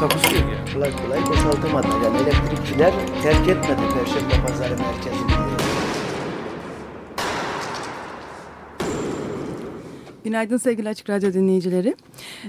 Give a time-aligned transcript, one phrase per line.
[0.00, 0.64] Takusuyor ya.
[0.74, 1.86] kolay kolay boşaltamadı.
[2.04, 5.30] Yani elektrikçiler terk etmedi Perşembe Pazarı merkezini.
[10.24, 11.96] Günaydın sevgili Açık Radyo dinleyicileri.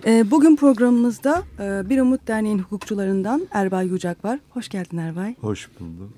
[0.06, 4.40] Ee, Bugün programımızda e, Bir Umut Derneği'nin hukukçularından Erbay Yücak var.
[4.50, 5.36] Hoş geldin Erbay.
[5.42, 6.14] Hoş buldum.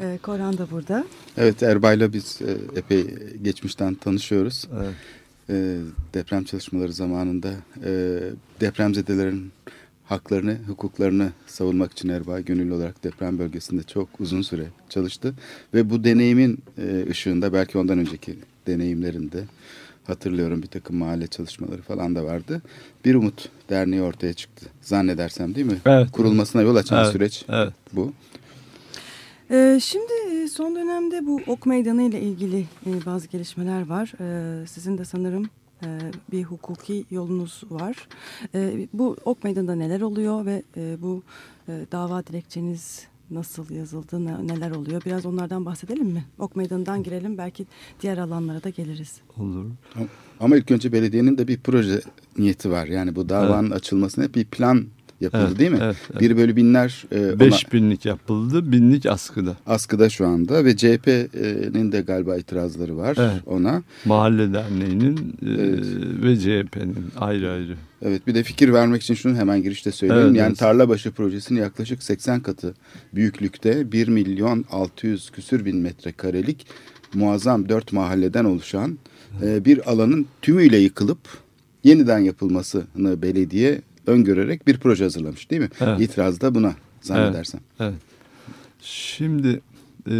[0.00, 1.04] Ee, Korhan da burada.
[1.36, 3.06] Evet Erbay'la biz e, epey
[3.42, 4.68] geçmişten tanışıyoruz.
[4.82, 4.94] Evet.
[5.50, 5.76] E,
[6.14, 7.50] deprem çalışmaları zamanında
[7.84, 8.20] e,
[8.60, 9.52] depremzedelerin
[10.04, 15.34] haklarını, hukuklarını savunmak için Erbay gönüllü olarak deprem bölgesinde çok uzun süre çalıştı.
[15.74, 19.44] Ve bu deneyimin e, ışığında belki ondan önceki deneyimlerinde
[20.06, 22.62] hatırlıyorum bir takım mahalle çalışmaları falan da vardı.
[23.04, 25.78] Bir Umut Derneği ortaya çıktı zannedersem değil mi?
[25.86, 26.10] Evet.
[26.12, 27.72] Kurulmasına yol açan Evet, süreç Evet.
[27.92, 28.12] bu.
[29.50, 34.12] Ee, Şimdi e, son dönemde bu ok meydanı ile ilgili e, bazı gelişmeler var.
[34.20, 35.50] Ee, Sizin de sanırım
[36.32, 38.08] bir hukuki yolunuz var.
[38.54, 41.22] Ee, Bu ok meydanında neler oluyor ve e, bu
[41.68, 45.02] e, dava dilekçeniz nasıl yazıldı, ne- neler oluyor?
[45.06, 46.24] Biraz onlardan bahsedelim mi?
[46.38, 47.66] Ok meydanından girelim belki
[48.02, 49.20] diğer alanlara da geliriz.
[49.38, 49.66] Olur.
[50.40, 52.00] Ama ilk önce belediyenin de bir proje
[52.38, 52.86] niyeti var.
[52.86, 54.86] Yani bu davanın açılmasına bir plan
[55.22, 55.78] yapıldı Evet, değil mi?
[55.82, 56.20] evet, evet.
[56.20, 59.56] Bir bölü binler e, ona- Beş binlik yapıldı, binlik askıda.
[59.66, 63.42] askıda şu anda ve CHP'nin de galiba itirazları var Evet.
[63.46, 63.82] ona.
[64.04, 65.84] Mahalle Derneği'nin e, Evet.
[66.22, 67.76] ve CHP'nin ayrı ayrı.
[68.02, 70.22] Evet bir de fikir vermek için şunu hemen girişte söyleyeyim.
[70.26, 70.58] Evet, yani evet.
[70.58, 72.74] Tarlabaşı projesinin yaklaşık 80 katı
[73.14, 76.66] büyüklükte 1 milyon 600 küsür bin metrekarelik
[77.14, 78.98] muazzam dört mahalleden oluşan
[79.42, 81.18] e, bir alanın tümüyle yıkılıp
[81.84, 85.68] yeniden yapılmasını belediye öngörerek bir proje hazırlamış değil mi?
[85.80, 86.00] Evet.
[86.00, 87.60] İtiraz da buna zannedersem.
[87.80, 87.94] Evet.
[88.80, 89.60] Şimdi
[90.10, 90.14] e,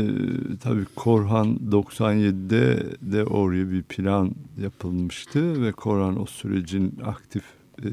[0.63, 4.31] tabii Korhan 97'de de oraya bir plan
[4.63, 7.43] yapılmıştı ve Korhan o sürecin aktif
[7.79, 7.89] e,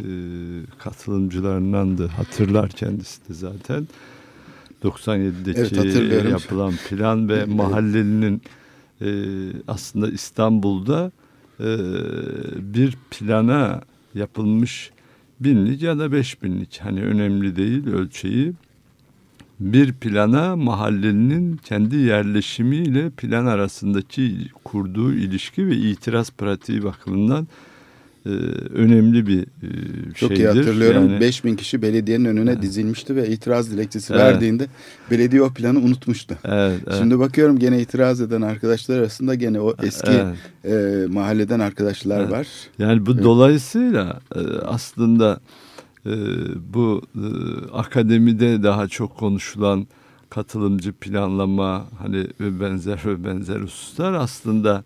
[0.79, 2.07] katılımcılarındandı.
[2.07, 3.88] Hatırlar kendisi de zaten.
[4.83, 7.47] 97'deki Evet, yapılan plan ve Evet.
[7.47, 8.41] mahallelinin
[9.01, 9.09] e,
[9.67, 11.11] aslında İstanbul'da
[11.59, 11.67] e,
[12.73, 13.81] bir plana
[14.16, 14.91] yapılmış
[15.39, 16.79] binlik ya da beş binlik.
[16.83, 18.53] Hani önemli değil ölçeği.
[19.59, 27.47] Bir plana mahallenin kendi yerleşimiyle plan arasındaki kurduğu ilişki ve itiraz pratiği bakımından
[28.25, 28.30] e,
[28.74, 29.47] önemli bir e,
[30.16, 30.44] Çok şeydir.
[30.44, 31.09] iyi hatırlıyorum.
[31.09, 34.24] Yani- 5000 kişi belediyenin önüne dizilmişti ve itiraz dilekçesi Evet.
[34.24, 34.68] verdiğinde
[35.12, 36.38] belediye o planı unutmuştu.
[36.44, 36.97] Evet, evet.
[37.00, 40.35] Şimdi bakıyorum gene itiraz eden arkadaşlar arasında gene o eski Evet.
[40.66, 42.31] e, mahalleden arkadaşlar Evet.
[42.31, 42.47] var.
[42.80, 43.24] Yani bu Evet.
[43.24, 45.40] dolayısıyla e, aslında
[46.06, 46.12] e,
[46.74, 47.25] bu e,
[47.74, 49.88] akademide daha çok konuşulan
[50.30, 54.84] katılımcı planlama hani ve benzer ve benzer hususlar aslında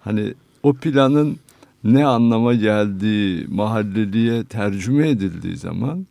[0.00, 1.36] hani o planın
[1.84, 6.06] ne anlama geldiği mahalleliye tercüme edildiği zaman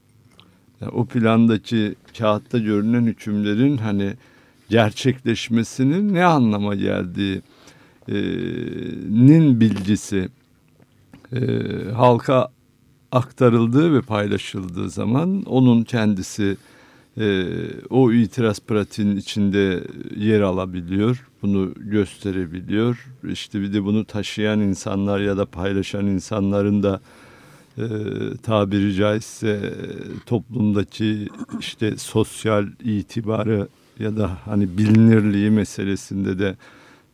[0.82, 4.14] yani o plandaki kağıtta görünen hükümlerin hani
[4.70, 7.42] gerçekleşmesinin ne anlama geldiği
[8.08, 8.16] e,
[9.10, 10.30] nin bilgisi
[11.34, 11.40] e,
[11.96, 12.50] halka
[13.12, 16.58] aktarıldığı ve paylaşıldığı zaman onun kendisi
[17.18, 17.46] e,
[17.90, 19.84] o itiraz pratiğinin içinde
[20.18, 21.28] yer alabiliyor.
[21.44, 23.08] Bunu gösterebiliyor.
[23.30, 27.02] İşte bir de bunu taşıyan insanlar ya da paylaşan insanların da
[27.78, 27.86] e,
[28.44, 29.72] tabiri caizse e,
[30.26, 31.28] toplumdaki
[31.60, 33.68] işte sosyal itibarı
[34.00, 36.56] ya da hani bilinirliği meselesinde de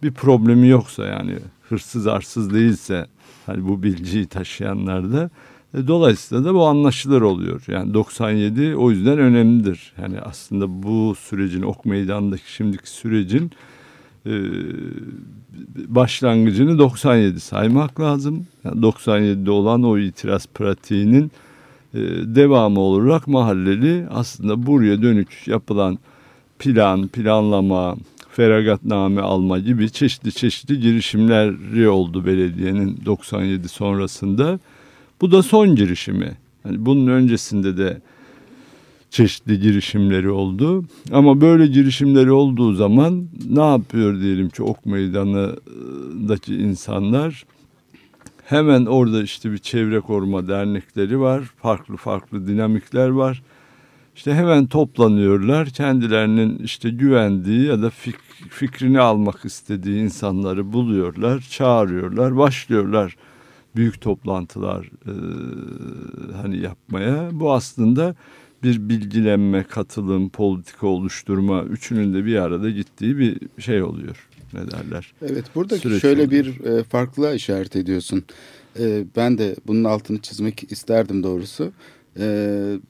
[0.03, 1.35] bir problemi yoksa yani
[1.69, 3.05] hırsız arsız değilse
[3.45, 5.29] hani bu bilgiyi taşıyanlarda
[5.73, 7.63] e, dolayısıyla da bu anlaşılır oluyor.
[7.67, 9.93] Yani 97 o yüzden önemlidir.
[10.01, 13.51] Yani aslında bu sürecin ok meydandaki şimdiki sürecin
[15.87, 18.47] başlangıcını 97 saymak lazım.
[18.63, 21.31] Yani 97'de olan o itiraz pratiğinin
[21.93, 21.99] e,
[22.35, 25.99] devamı olarak mahalleli aslında buraya dönük yapılan
[26.59, 27.95] plan, planlama,
[28.31, 34.59] feragatname alma gibi çeşitli çeşitli girişimleri oldu belediyenin 97 sonrasında.
[35.21, 36.31] Bu da son girişimi.
[36.65, 38.01] Yani bunun öncesinde de
[39.09, 40.85] çeşitli girişimleri oldu.
[41.11, 47.45] Ama böyle girişimleri olduğu zaman ne yapıyor diyelim ki ok meydanındaki insanlar?
[48.45, 51.43] Hemen orada işte bir çevre koruma dernekleri var.
[51.61, 53.43] Farklı farklı dinamikler var.
[54.15, 55.69] işte hemen toplanıyorlar.
[55.69, 58.15] Kendilerinin işte güvendiği ya da fik,
[58.49, 63.15] fikrini almak istediği insanları buluyorlar, çağırıyorlar, başlıyorlar
[63.75, 65.13] büyük toplantılar e,
[66.41, 67.29] hani yapmaya.
[67.31, 68.15] Bu aslında
[68.63, 74.27] bir bilgilenme, katılım, politika oluşturma üçünün de bir arada gittiği bir şey oluyor.
[74.53, 75.13] Ne derler?
[75.21, 76.45] Evet burada şöyle oluyor.
[76.45, 78.23] bir e, farklılığa işaret ediyorsun.
[78.79, 81.71] E, ben de bunun altını çizmek isterdim doğrusu.
[82.19, 82.25] E,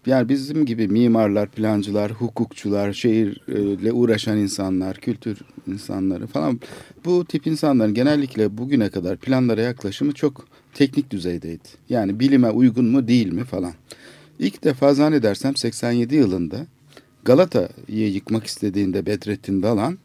[0.06, 5.38] yani bizim gibi mimarlar, plancılar, hukukçular, şehirle uğraşan insanlar, kültür
[5.68, 6.60] insanları falan
[7.06, 11.68] bu tip insanların genellikle bugüne kadar planlara yaklaşımı çok teknik düzeydeydi.
[11.89, 13.74] Yani bilime uygun mu değil mi falan.
[14.39, 16.65] İlk defa zannedersem 87 yılında
[17.24, 19.97] Galata'yı yıkmak istediğinde Bedrettin Dalan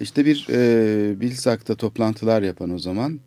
[0.00, 3.20] işte bir e, Bilsak'ta toplantılar yapan o zaman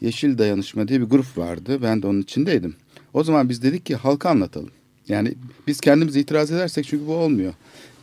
[0.00, 1.78] Yeşil Dayanışma diye bir grup vardı.
[1.82, 2.76] Ben de onun içindeydim.
[3.14, 4.70] O zaman biz dedik ki halka anlatalım.
[5.08, 5.34] Yani
[5.66, 7.54] biz kendimiz itiraz edersek çünkü bu olmuyor.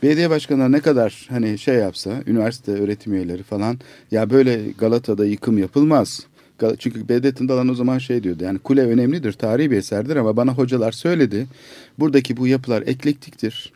[0.02, 3.78] Belediye başkanları ne kadar hani şey yapsa, üniversite öğretim üyeleri falan
[4.10, 6.26] ya böyle Galata'da yıkım yapılmaz.
[6.78, 10.54] Çünkü Bedrettin Dalan o zaman şey diyordu yani kule önemlidir, tarihi bir eserdir ama bana
[10.54, 11.46] hocalar söyledi.
[11.98, 13.72] Buradaki bu yapılar eklektiktir.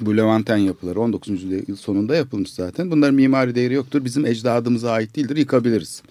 [0.00, 1.42] Bu Levanten yapıları 19.
[1.42, 2.90] yüzyıl sonunda yapılmış zaten.
[2.90, 4.04] Bunların mimari değeri yoktur.
[4.04, 5.36] Bizim ecdadımıza ait değildir.
[5.36, 6.02] Yıkabiliriz.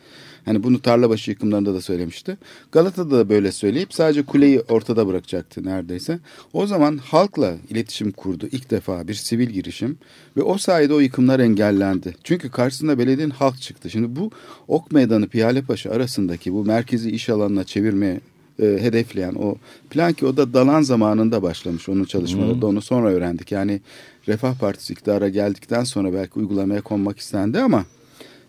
[0.45, 2.37] Hani bunu tarlabaşı yıkımlarında da söylemişti.
[2.71, 6.19] Galata'da da böyle söyleyip sadece kuleyi ortada bırakacaktı neredeyse.
[6.53, 9.97] O zaman halkla iletişim kurdu ilk defa bir sivil girişim
[10.37, 12.15] ve o sayede o yıkımlar engellendi.
[12.23, 13.89] Çünkü karşısında belediyenin halk çıktı.
[13.89, 14.31] Şimdi bu
[14.67, 18.19] Ok Meydanı Piyalepaşa arasındaki bu merkezi iş alanına çevirmeye
[18.59, 19.55] e, hedefleyen o
[19.89, 23.51] plan ki o da Dalan zamanında başlamış onun çalışmaları da onu sonra öğrendik.
[23.51, 23.81] Yani
[24.27, 27.85] Refah Partisi iktidara geldikten sonra belki uygulamaya konmak istendi ama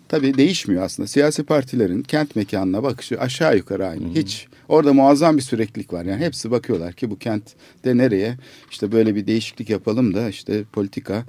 [0.09, 1.06] tabii değişmiyor aslında.
[1.06, 4.15] Siyasi partilerin kent mekanına bakışı aşağı yukarı aynı.
[4.15, 6.05] Hiç orada muazzam bir süreklilik var.
[6.05, 8.37] Yani hepsi bakıyorlar ki bu kentte nereye
[8.71, 11.25] işte böyle bir değişiklik yapalım da işte politika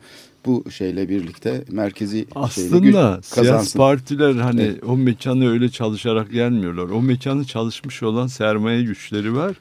[0.45, 4.83] bu şeyle birlikte merkezi Aslında siyasi partiler hani Evet.
[4.88, 6.83] o mekanı öyle çalışarak gelmiyorlar.
[6.89, 9.56] O mekanı çalışmış olan sermaye güçleri var.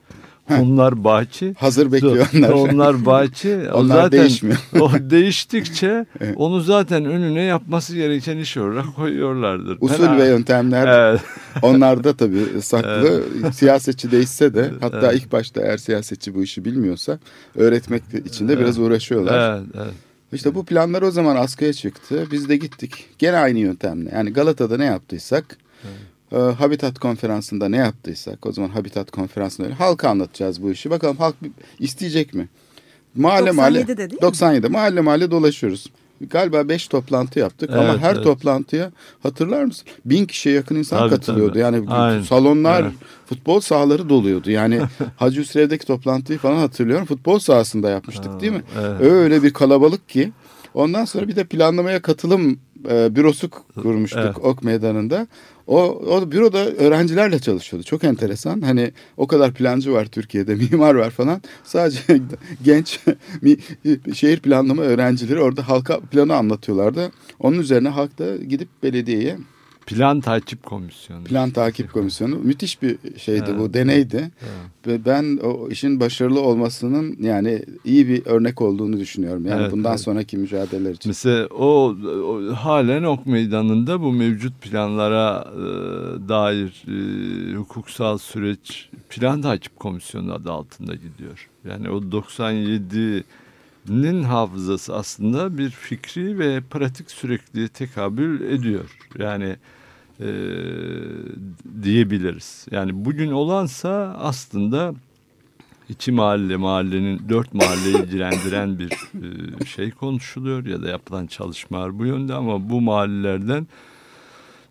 [0.51, 1.55] Onlar bahçe.
[1.59, 2.51] Hazır bekliyor onlar.
[2.53, 3.73] Onlar bahçe.
[3.73, 4.59] O Onlar zaten değişmiyor.
[4.81, 6.07] o değiştikçe
[6.37, 9.79] onu zaten önüne yapması gereken iş olarak koyuyorlardır.
[9.81, 11.21] Usul Fena- ve yöntemler Evet.
[11.63, 13.23] Onlar da tabii saklı.
[13.55, 17.19] Siyasetçi değişse de hatta ilk başta eğer siyasetçi bu işi bilmiyorsa
[17.57, 19.59] öğretmek için de biraz uğraşıyorlar.
[19.59, 19.95] Evet, evet.
[20.33, 22.27] İşte bu planlar o zaman askıya çıktı.
[22.33, 23.09] Biz de gittik.
[23.19, 24.11] Gene aynı yöntemle.
[24.15, 25.59] Yani Galata'da ne yaptıysak
[26.33, 30.91] e, Habitat konferansında ne yaptıysak o zaman Habitat konferansında öyle halka anlatacağız bu işi.
[30.91, 31.35] Bakalım halk
[31.79, 32.49] isteyecek mi?
[33.17, 34.21] Mahalle 97'de mahalle değil mi?
[34.23, 35.87] 97 mahalle mahalle dolaşıyoruz.
[36.31, 38.25] Galiba beş toplantı yaptık ama Evet, her evet.
[38.25, 38.91] toplantıya
[39.23, 39.87] hatırlar mısın?
[40.05, 41.49] Bin kişiye yakın insan Tabii, katılıyordu.
[41.53, 41.59] tabii.
[41.59, 42.23] Yani Aynen.
[42.23, 42.93] salonlar, Evet.
[43.27, 44.51] futbol sahaları doluyordu.
[44.51, 44.81] Yani
[45.17, 47.07] Hacı Hüsrev'deki toplantıyı falan hatırlıyorum.
[47.07, 48.63] Futbol sahasında yapmıştık değil mi?
[48.81, 49.01] evet.
[49.01, 50.33] Öyle bir kalabalık ki.
[50.75, 52.59] Ondan sonra bir de planlamaya katılım
[52.91, 54.37] e, bürosu kurmuştuk Evet.
[54.43, 55.27] Ok Meydanı'nda.
[55.67, 57.87] O, o büroda öğrencilerle çalışıyordu.
[57.87, 58.61] Çok enteresan.
[58.61, 61.43] Hani o kadar plancı var Türkiye'de, mimar var falan.
[61.65, 62.01] Sadece
[62.65, 63.01] genç
[64.15, 67.13] şehir planlama öğrencileri orada halka planı anlatıyorlardı.
[67.41, 69.37] Onun üzerine halk da gidip belediyeye
[69.87, 71.25] Plan takip komisyonu.
[71.25, 73.59] plan takip komisyonu müthiş bir şeydi Evet.
[73.61, 74.31] bu deneydi.
[74.87, 79.47] Ve ben o işin başarılı olmasının yani iyi bir örnek olduğunu düşünüyorum.
[79.47, 80.01] Yani Evet, bundan evet.
[80.01, 81.11] sonraki mücadeleler için.
[81.11, 85.59] Mesela o, o halen ok meydanında bu mevcut planlara e,
[86.29, 91.49] dair e, hukuksal süreç plan takip komisyonu adı altında gidiyor.
[91.69, 92.13] Yani o
[93.89, 98.99] 97'nin hafızası aslında bir fikri ve pratik sürekli tekabül ediyor.
[99.19, 99.57] Yani
[100.21, 100.29] e,
[101.83, 102.67] diyebiliriz.
[102.71, 104.95] Yani bugün olansa aslında
[105.89, 108.93] iki mahalle mahallenin dört mahalleyi ilgilendiren bir
[109.63, 113.67] e, şey konuşuluyor ya da yapılan çalışmalar bu yönde ama bu mahallelerden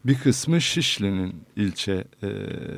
[0.05, 2.29] bir kısmı Şişli'nin ilçe e,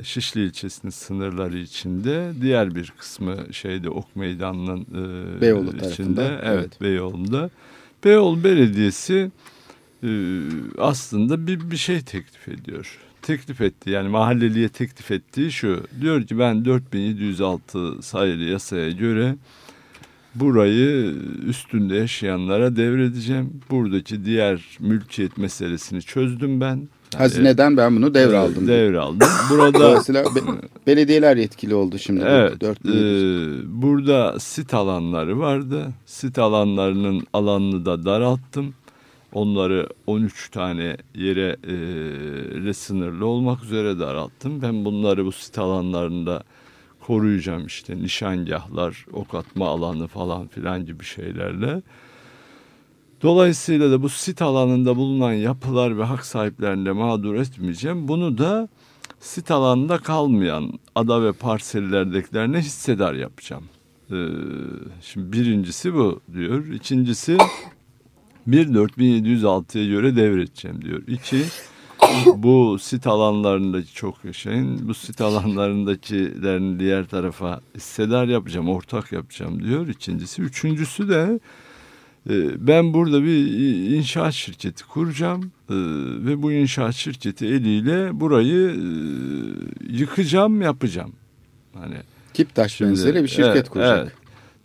[0.03, 6.41] Şişli ilçesinin sınırları içinde diğer bir kısmı şeyde Ok Meydanı'nın e, Beyoğlu içinde tarafında, evet,
[6.43, 6.81] evet.
[6.81, 7.49] Beyoğlu'nda
[8.03, 9.31] Beyoğlu Belediyesi
[10.03, 10.09] e,
[10.77, 12.99] aslında bir bir şey teklif ediyor.
[13.21, 15.83] Teklif etti yani mahalleliye teklif ettiği şu.
[16.01, 19.35] Diyor ki ben 4706 sayılı yasaya göre
[20.35, 21.15] burayı
[21.47, 23.61] üstünde yaşayanlara devredeceğim.
[23.69, 26.87] Buradaki diğer mülkiyet meselesini çözdüm ben.
[27.17, 28.67] Hazineden ben bunu devraldım.
[28.67, 29.27] Devraldım.
[29.49, 30.39] Burada Dolayısıyla be-
[30.87, 32.23] belediyeler yetkili oldu şimdi.
[32.27, 32.61] Evet.
[32.61, 32.91] Dört e,
[33.81, 35.87] burada sit alanları vardı.
[36.05, 38.73] Sit alanlarının alanını da daralttım.
[39.33, 41.57] Onları 13 tane yere
[42.69, 44.61] e, sınırlı olmak üzere daralttım.
[44.61, 46.43] Ben bunları bu sit alanlarında
[47.07, 51.81] koruyacağım işte nişangahlar, ok atma alanı falan filan gibi şeylerle.
[53.25, 58.07] Dolayısıyla da bu sit alanında bulunan yapılar ve hak sahiplerini de mağdur etmeyeceğim.
[58.07, 58.69] Bunu da
[59.19, 63.63] sit alanında kalmayan ada ve parsellerdekilerine hissedar yapacağım.
[64.11, 64.15] Ee,
[65.01, 66.65] şimdi birincisi bu diyor.
[66.65, 67.37] İkincisi
[68.47, 71.03] 1.4706'ya göre devredeceğim diyor.
[71.07, 71.41] İki,
[72.35, 74.87] bu sit alanlarındaki çok yaşayın.
[74.87, 79.87] Bu sit alanlarındakilerini diğer tarafa hissedar yapacağım, ortak yapacağım diyor.
[79.87, 80.41] İkincisi.
[80.41, 81.39] Üçüncüsü de
[82.57, 83.47] ben burada bir
[83.97, 85.75] inşaat şirketi kuracağım e,
[86.25, 88.81] ve bu inşaat şirketi eliyle burayı e,
[89.93, 91.13] yıkacağım, yapacağım.
[91.73, 91.95] Hani
[92.33, 93.99] Kiptaş benzeri bir şirket evet, kuracak.
[94.01, 94.11] Evet.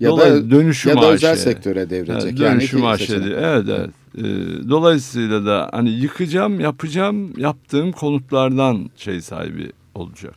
[0.00, 1.38] Ya da dönüşüm ya da özel AŞ.
[1.38, 2.38] sektöre devredecek.
[2.40, 3.10] Yani dönüşüm AŞ.
[3.10, 3.90] Evet, evet.
[4.18, 4.22] Ee,
[4.68, 10.34] dolayısıyla da hani yıkacağım, yapacağım, yaptığım konutlardan şey sahibi olacak.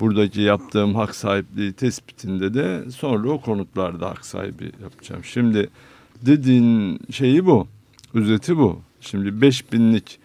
[0.00, 5.24] Buradaki yaptığım hak sahipliği tespitinde de sonra o konutlarda hak sahibi yapacağım.
[5.24, 5.68] Şimdi
[6.26, 7.66] dediğin şeyi bu,
[8.14, 8.80] özeti bu.
[9.00, 10.18] Şimdi 5000'lik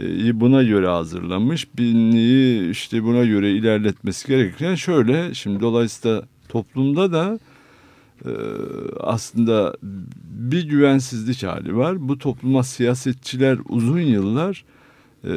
[0.00, 1.68] e, buna göre hazırlamış.
[1.78, 7.38] Binliği işte buna göre ilerletmesi gerekirken şöyle şimdi dolayısıyla toplumda da
[8.24, 8.32] e,
[9.00, 9.76] aslında
[10.22, 12.08] bir güvensizlik hali var.
[12.08, 14.64] Bu topluma siyasetçiler uzun yıllar
[15.24, 15.32] e,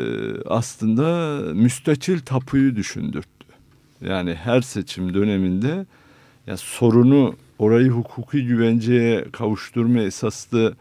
[0.46, 3.28] aslında müstakil tapuyu düşündürttü.
[4.02, 5.86] Yani her seçim döneminde
[6.48, 10.76] ya sorunu orayı hukuki güvenceye kavuşturma esaslı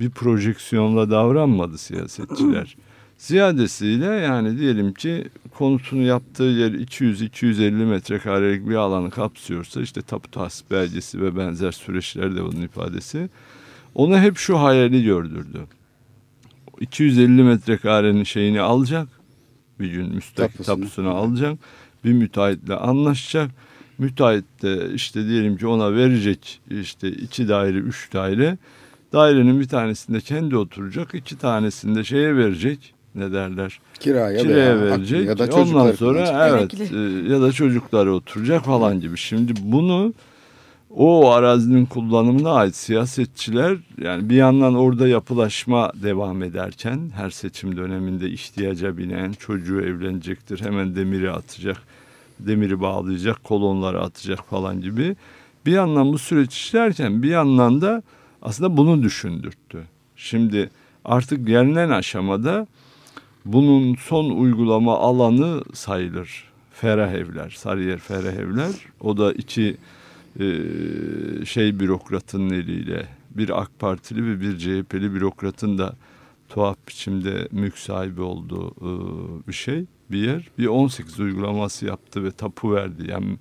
[0.00, 2.76] bir projeksiyonla davranmadı siyasetçiler.
[3.18, 10.70] Ziyadesiyle yani diyelim ki konutunu yaptığı yer 200-250 metrekarelik bir alanı kapsıyorsa işte tapu tahsis
[10.70, 13.28] belgesi ve benzer süreçler de bunun ifadesi.
[13.94, 15.58] Ona hep şu hayali gördürdü.
[16.80, 19.08] 250 metrekarenin şeyini alacak
[19.80, 21.58] bir gün müstakil tapusunu, tapusunu alacak
[22.04, 23.50] bir müteahhitle anlaşacak.
[24.00, 28.58] Müteahhit de işte diyelim ki ona verecek işte iki daire üç daire
[29.12, 33.80] dairenin bir tanesinde kendi oturacak iki tanesinde şeye verecek ne derler?
[34.00, 35.26] Kiraya, Kiraya verecek.
[35.26, 39.16] Ya da Ondan sonra evet e, ya da çocukları oturacak falan gibi.
[39.16, 40.14] Şimdi bunu
[40.96, 48.30] o arazinin kullanımına ait siyasetçiler yani bir yandan orada yapılaşma devam ederken her seçim döneminde
[48.30, 51.76] ihtiyaca binen çocuğu evlenecektir hemen demiri atacak
[52.46, 55.16] demiri bağlayacak kolonları atacak falan gibi
[55.66, 58.02] bir yandan bu süreç işlerken bir yandan da
[58.42, 59.84] aslında bunu düşündürttü.
[60.16, 60.70] Şimdi
[61.04, 62.66] artık gelinen aşamada
[63.44, 66.50] bunun son uygulama alanı sayılır.
[66.72, 68.72] Ferah Evler, Sarıyer Ferah Evler.
[69.00, 69.76] O da iki
[70.40, 70.46] e,
[71.44, 75.96] şey bürokratın eliyle bir AK Partili ve bir CHP'li bürokratın da
[76.48, 78.90] tuhaf biçimde mülk sahibi olduğu e,
[79.48, 80.48] bir şey bir yer.
[80.58, 83.10] Bir 18 uygulaması yaptı ve tapu verdi.
[83.10, 83.36] Yani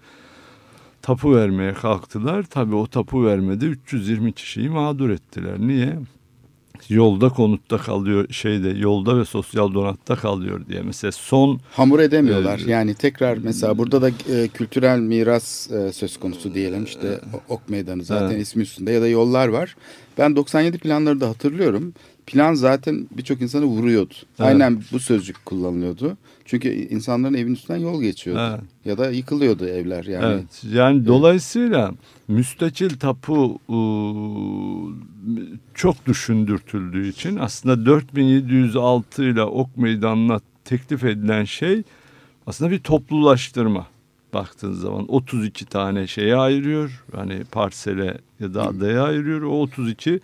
[1.01, 2.43] tapu vermeye kalktılar.
[2.43, 5.59] Tabii o tapu vermede 320 kişiyi mağdur ettiler.
[5.59, 5.99] Niye?
[6.89, 12.71] yolda konutta kalıyor şeyde yolda ve sosyal donatta kalıyor diye mesela son hamur edemiyorlar e,
[12.71, 18.03] yani tekrar mesela burada da e, kültürel miras e, söz konusu diyelim işte ok meydanı
[18.03, 18.41] zaten evet.
[18.41, 19.75] ismi üstünde ya da yollar var
[20.17, 21.93] ben 97 planları da hatırlıyorum
[22.29, 24.39] plan zaten birçok insanı vuruyordu evet.
[24.39, 28.63] aynen bu sözcük kullanılıyordu çünkü insanların evin üstünden yol geçiyordu evet.
[28.85, 30.63] ya da yıkılıyordu evler yani evet.
[30.73, 31.07] yani evet.
[31.07, 31.91] dolayısıyla
[32.27, 33.59] müstakil tapu
[35.73, 41.83] çok düşündürtüldüğü için aslında 4706 ile Ok Meydanı'na teklif edilen şey
[42.47, 43.87] aslında bir toplulaştırma
[44.33, 47.03] baktığın zaman 32 tane şeye ayırıyor.
[47.15, 49.41] Hani parsele ya da adaya ayırıyor.
[49.41, 50.19] O 32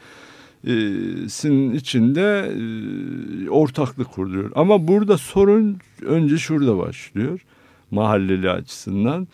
[1.30, 2.52] sin içinde
[3.50, 4.52] ortaklık kuruluyor.
[4.56, 7.40] Ama burada sorun önce şurada başlıyor
[7.92, 9.28] mahalleli açısından.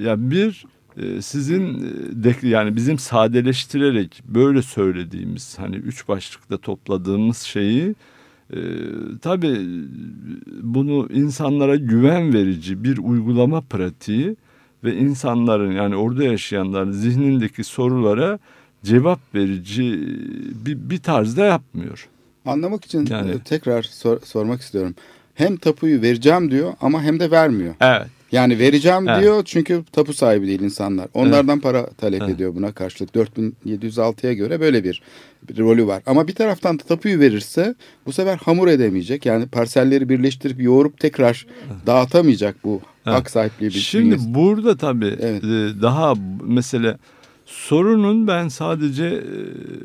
[0.00, 0.64] Ya bir
[1.02, 1.86] ee, sizin
[2.24, 7.94] e, yani bizim sadeleştirerek böyle söylediğimiz hani üç başlıkta topladığımız şeyi
[8.52, 8.58] e,
[9.22, 9.58] tabii
[10.62, 14.36] bunu insanlara güven verici bir uygulama pratiği
[14.84, 18.38] ve insanların yani orada yaşayanların zihnindeki sorulara
[18.84, 19.82] cevap verici
[20.66, 22.08] bir, bir tarzda yapmıyor.
[22.46, 24.94] Anlamak için yani, tekrar sor, sormak istiyorum.
[25.34, 27.74] Hem tapuyu vereceğim diyor ama hem de vermiyor.
[27.80, 28.06] Evet.
[28.32, 29.22] Yani vereceğim evet.
[29.22, 31.08] diyor çünkü tapu sahibi değil insanlar.
[31.14, 31.62] Onlardan evet.
[31.62, 32.34] para talep evet.
[32.34, 33.10] ediyor buna karşılık.
[33.14, 35.02] 4706'ya göre böyle bir,
[35.48, 36.02] bir rolü var.
[36.06, 37.74] Ama bir taraftan da tapuyu verirse
[38.06, 39.26] bu sefer hamur edemeyecek.
[39.26, 41.86] Yani parselleri birleştirip yoğurup tekrar evet.
[41.86, 43.16] dağıtamayacak bu evet.
[43.18, 43.66] hak sahipliği.
[43.66, 44.34] Bir Şimdi bünyesi.
[44.34, 45.44] burada tabii evet.
[45.44, 46.98] E, daha mesela
[47.48, 49.22] sorunun ben sadece e,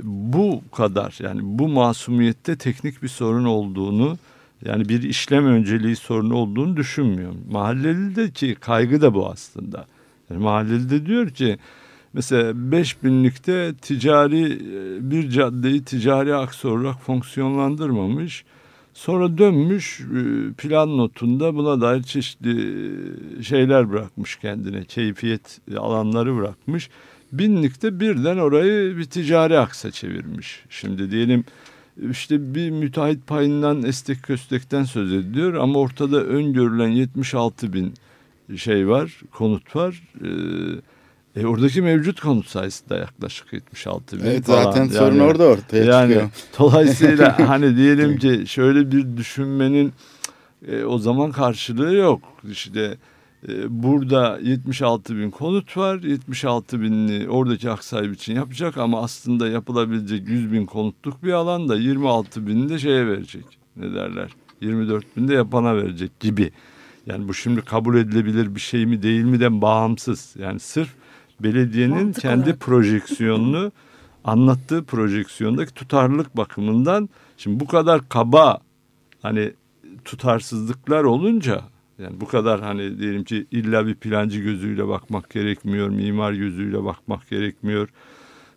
[0.03, 4.17] bu kadar yani bu masumiyette teknik bir sorun olduğunu
[4.65, 7.37] Yani bir işlem önceliği sorunu olduğunu düşünmüyorum.
[7.51, 9.85] Mahallelideki kaygı da bu aslında.
[10.29, 11.57] Yani mahallelide diyor ki
[12.13, 18.45] mesela 5000'likte ticari e, bir caddeyi ticari aks olarak fonksiyonlandırmamış.
[18.93, 22.83] Sonra dönmüş e, plan notunda buna dair çeşitli
[23.43, 24.83] şeyler bırakmış kendine.
[24.85, 26.89] Keyfiyet alanları bırakmış.
[27.33, 30.63] Binlikte birden orayı bir ticari aksa çevirmiş.
[30.69, 31.45] Şimdi diyelim
[32.11, 37.93] işte bir müteahhit payından estek köstekten söz ediliyor ama ortada öngörülen 76 bin
[38.55, 40.03] şey var, konut var.
[41.35, 44.63] Ee, e, oradaki mevcut konut sayısı da yaklaşık 76 bin evet, falan.
[44.63, 46.29] Zaten yani, sorun orada ortaya yani, çıkıyor.
[46.59, 49.93] Dolayısıyla hani diyelim ki şöyle bir düşünmenin
[50.67, 52.21] e, o zaman karşılığı yok.
[52.51, 52.97] İşte
[53.69, 55.99] burada 76 bin konut var.
[56.03, 61.75] 76 binli oradaki hak sahibi için yapacak ama aslında yapılabilecek 100 bin konutluk bir alanda
[61.75, 63.45] 26 bin de şeye verecek.
[63.77, 64.31] Ne derler?
[64.61, 66.51] 24 bin de yapana verecek gibi.
[67.05, 70.35] Yani bu şimdi kabul edilebilir bir şey mi değil mi'den bağımsız.
[70.39, 70.89] Yani sırf
[71.39, 72.59] belediyenin Mantık kendi olarak.
[72.59, 73.71] projeksiyonunu
[74.23, 78.59] anlattığı projeksiyondaki tutarlılık bakımından şimdi bu kadar kaba
[79.21, 79.53] hani
[80.05, 81.61] tutarsızlıklar olunca
[81.99, 87.29] yani bu kadar hani diyelim ki illa bir plancı gözüyle bakmak gerekmiyor, mimar gözüyle bakmak
[87.29, 87.89] gerekmiyor,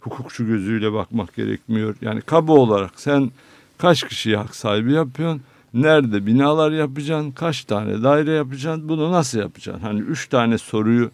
[0.01, 1.97] hukukçu gözüyle bakmak gerekmiyor.
[2.01, 3.31] Yani kaba olarak sen
[3.79, 5.43] kaç kişiye hak sahibi yapıyorsun?
[5.75, 7.31] Nerede binalar yapacaksın?
[7.31, 8.89] Kaç tane daire yapacaksın?
[8.89, 9.83] Bunu nasıl yapacaksın?
[9.83, 11.11] Hani üç tane soruyu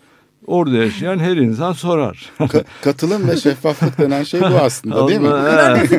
[0.46, 2.30] orada yaşayan her insan sorar.
[2.40, 5.26] Ka- katılım ve şeffaflık denen şey bu aslında değil mi?
[5.68, 5.90] Evet.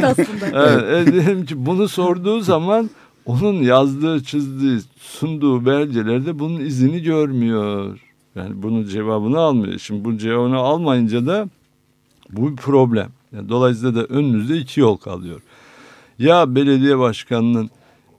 [0.54, 2.90] Evet, e, diyelim ki bunu sorduğu zaman
[3.26, 8.00] onun yazdığı, çizdiği, sunduğu belgelerde bunun izini görmüyor.
[8.36, 9.80] Yani bunun cevabını almıyor.
[9.80, 11.50] Şimdi bu cevabını almayınca da
[12.30, 13.10] bu bir problem.
[13.36, 15.42] Yani dolayısıyla da önünüzde iki yol kalıyor.
[16.20, 17.70] Ya belediye başkanının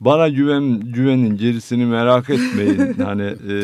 [0.01, 3.55] bana güven güvenin gerisini merak etmeyin hani e,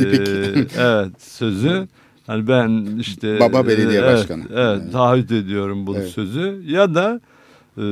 [0.79, 1.89] evet sözü
[2.27, 4.43] hani ben işte Baba belediye e, evet, başkanı.
[4.51, 4.93] Evet, Evet.
[4.93, 6.09] taahhüt ediyorum bu Evet.
[6.09, 7.21] sözü ya da
[7.79, 7.85] e,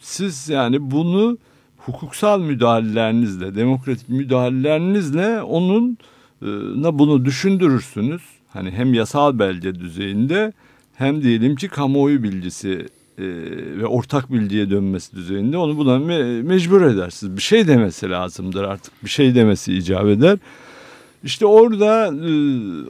[0.00, 1.38] siz yani bunu
[1.86, 5.98] hukuksal müdahalelerinizle, demokratik müdahalelerinizle onun
[6.42, 6.46] e,
[6.76, 8.22] na bunu düşündürürsünüz.
[8.48, 10.52] Hani hem yasal belge düzeyinde
[10.94, 12.86] hem diyelim ki kamuoyu bilgisi
[13.18, 13.24] e,
[13.78, 17.36] ve ortak bilgiye dönmesi düzeyinde onu buna me- mecbur edersiniz.
[17.36, 19.04] Bir şey demesi lazımdır artık.
[19.04, 20.38] Bir şey demesi icap eder.
[21.26, 22.32] İşte orada e,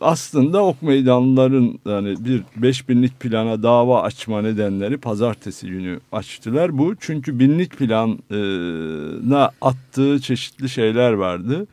[0.01, 6.95] aslında ok meydanların yani bir 5000'lik plana dava açma nedenleri pazartesi günü açtılar bu.
[7.01, 11.67] Çünkü binlik plana attığı çeşitli şeyler vardı.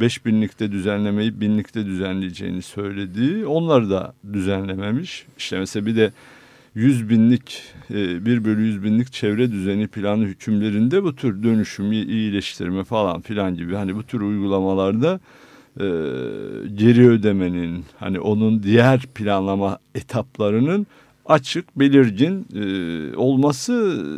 [0.00, 5.26] 5000'likte düzenlemeyi binlikte düzenleyeceğini söylediği onları da düzenlememiş.
[5.38, 6.12] İşte mesela bir de
[6.74, 13.20] 100 binlik, 1 bölü 100 binlik çevre düzeni planı hükümlerinde bu tür dönüşüm, iyileştirme falan
[13.20, 15.20] filan gibi hani bu tür uygulamalarda
[15.80, 15.86] e,
[16.74, 20.86] geri ödemenin hani onun diğer planlama etaplarının
[21.26, 23.72] açık belirgin e, olması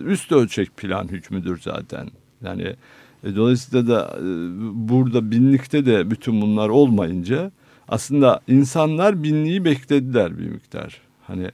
[0.07, 2.09] üst ölçek plan hükmüdür zaten.
[2.45, 2.77] Yani
[3.25, 4.25] e, dolayısıyla da e,
[4.89, 7.53] burada binlikte de bütün bunlar olmayınca
[7.89, 11.01] aslında insanlar binliği beklediler bir miktar.
[11.27, 11.51] Hani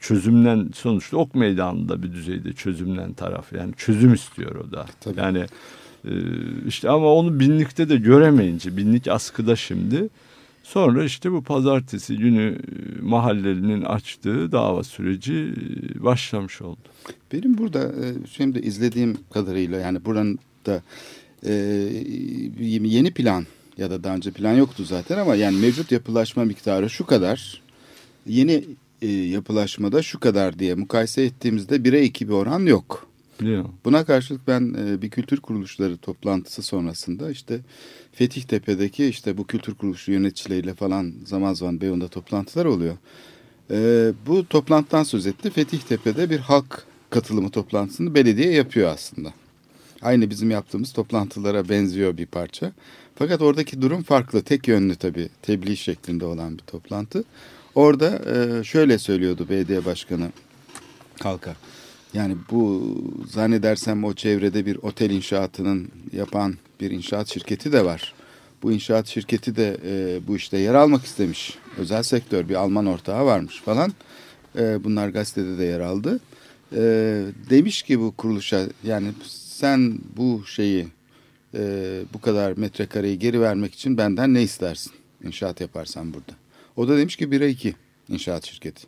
[0.00, 4.86] çözümlen sonuçta ok meydanında bir düzeyde çözümlen taraf yani çözüm istiyor o da.
[5.00, 5.20] Tabii.
[5.20, 5.46] Yani
[6.68, 10.08] işte ama onu binlikte de göremeyince binlik askıda şimdi.
[10.62, 16.78] Sonra işte bu pazartesi günü e, mahallenin açtığı dava süreci e, başlamış oldu.
[17.32, 20.82] Benim burada e, şimdi izlediğim kadarıyla yani buranın da
[21.46, 21.52] e,
[22.60, 23.46] yeni plan
[23.78, 27.62] ya da daha önce plan yoktu zaten ama yani mevcut yapılaşma miktarı şu kadar.
[28.26, 28.64] Yeni
[29.02, 33.08] e, yapılaşmada şu kadar diye mukayese ettiğimizde 1'e 2 bir oran yok.
[33.40, 33.74] Biliyor musun?
[33.84, 37.60] Buna karşılık ben e, bir kültür kuruluşları toplantısı sonrasında işte
[38.12, 42.96] Fethihtepe'deki işte bu kültür kuruluşu yöneticileriyle falan zaman zaman Beyoğlu'nda toplantılar oluyor.
[43.70, 45.50] E, bu toplantıdan söz etti.
[45.50, 49.32] Fethihtepe'de bir halk katılımı toplantısını belediye yapıyor aslında.
[50.02, 52.72] Aynı bizim yaptığımız toplantılara benziyor bir parça.
[53.14, 54.42] Fakat oradaki durum farklı.
[54.42, 57.24] Tek yönlü tabii tebliğ şeklinde olan bir toplantı.
[57.74, 60.30] Orada e, şöyle söylüyordu belediye başkanı
[61.22, 61.56] halka.
[62.16, 62.94] Yani bu
[63.28, 68.14] zannedersem o çevrede bir otel inşaatının yapan bir inşaat şirketi de var.
[68.62, 71.58] Bu inşaat şirketi de e, bu işte yer almak istemiş.
[71.78, 73.92] Özel sektör bir Alman ortağı varmış falan.
[74.58, 76.20] E, bunlar gazetede de yer aldı.
[76.72, 76.80] E,
[77.50, 80.86] demiş ki bu kuruluşa yani sen bu şeyi
[81.54, 84.92] e, bu kadar metrekareyi geri vermek için benden ne istersin?
[85.24, 86.32] İnşaat yaparsan burada.
[86.76, 87.74] O da demiş ki 1'e 2
[88.08, 88.86] inşaat şirketi.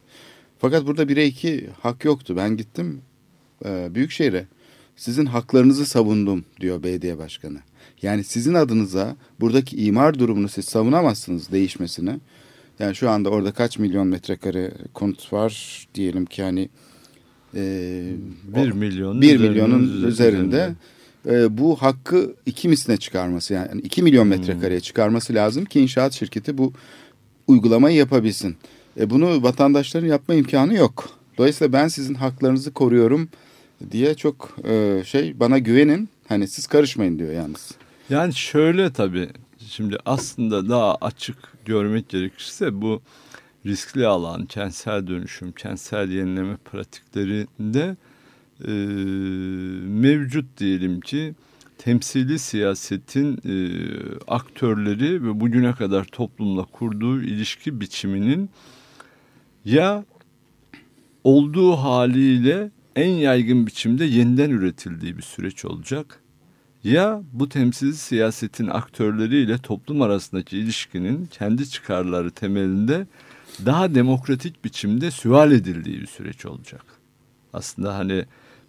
[0.58, 2.36] Fakat burada 1'e 2 hak yoktu.
[2.36, 3.02] Ben gittim
[3.64, 4.47] e, Büyükşehir'e.
[4.97, 7.59] sizin haklarınızı savundum diyor belediye başkanı.
[8.03, 12.21] Yani sizin adınıza buradaki imar durumunu siz savunamazsınız değişmesini.
[12.79, 16.68] Yani şu anda orada kaç milyon metrekare konut var diyelim ki hani
[17.55, 18.12] e,
[18.57, 20.75] 1 milyon 1 milyonun üzerinde,
[21.27, 24.31] E, bu hakkı iki misline çıkarması yani 2 milyon hmm.
[24.31, 26.73] metrekareye çıkarması lazım ki inşaat şirketi bu
[27.47, 28.57] uygulamayı yapabilsin.
[29.01, 31.11] E, bunu vatandaşların yapma imkanı yok.
[31.38, 33.29] Dolayısıyla ben sizin haklarınızı koruyorum
[33.90, 36.08] diye çok e, şey bana güvenin.
[36.28, 37.74] Hani siz karışmayın diyor yalnız.
[38.10, 39.28] Yani şöyle tabii
[39.68, 43.02] şimdi aslında daha açık görmek gerekirse bu
[43.66, 47.96] riskli alan, kentsel dönüşüm, kentsel yenileme pratiklerinde
[48.64, 48.72] e,
[49.88, 51.34] mevcut diyelim ki
[51.78, 53.54] temsili siyasetin e,
[54.28, 58.50] aktörleri ve bugüne kadar toplumla kurduğu ilişki biçiminin
[59.64, 60.04] ya
[61.24, 66.20] olduğu haliyle en yaygın biçimde yeniden üretildiği bir süreç olacak
[66.84, 73.06] ya bu temsil siyasetin aktörleriyle toplum arasındaki ilişkinin kendi çıkarları temelinde
[73.66, 76.84] daha demokratik biçimde süval edildiği bir süreç olacak.
[77.52, 78.24] Aslında hani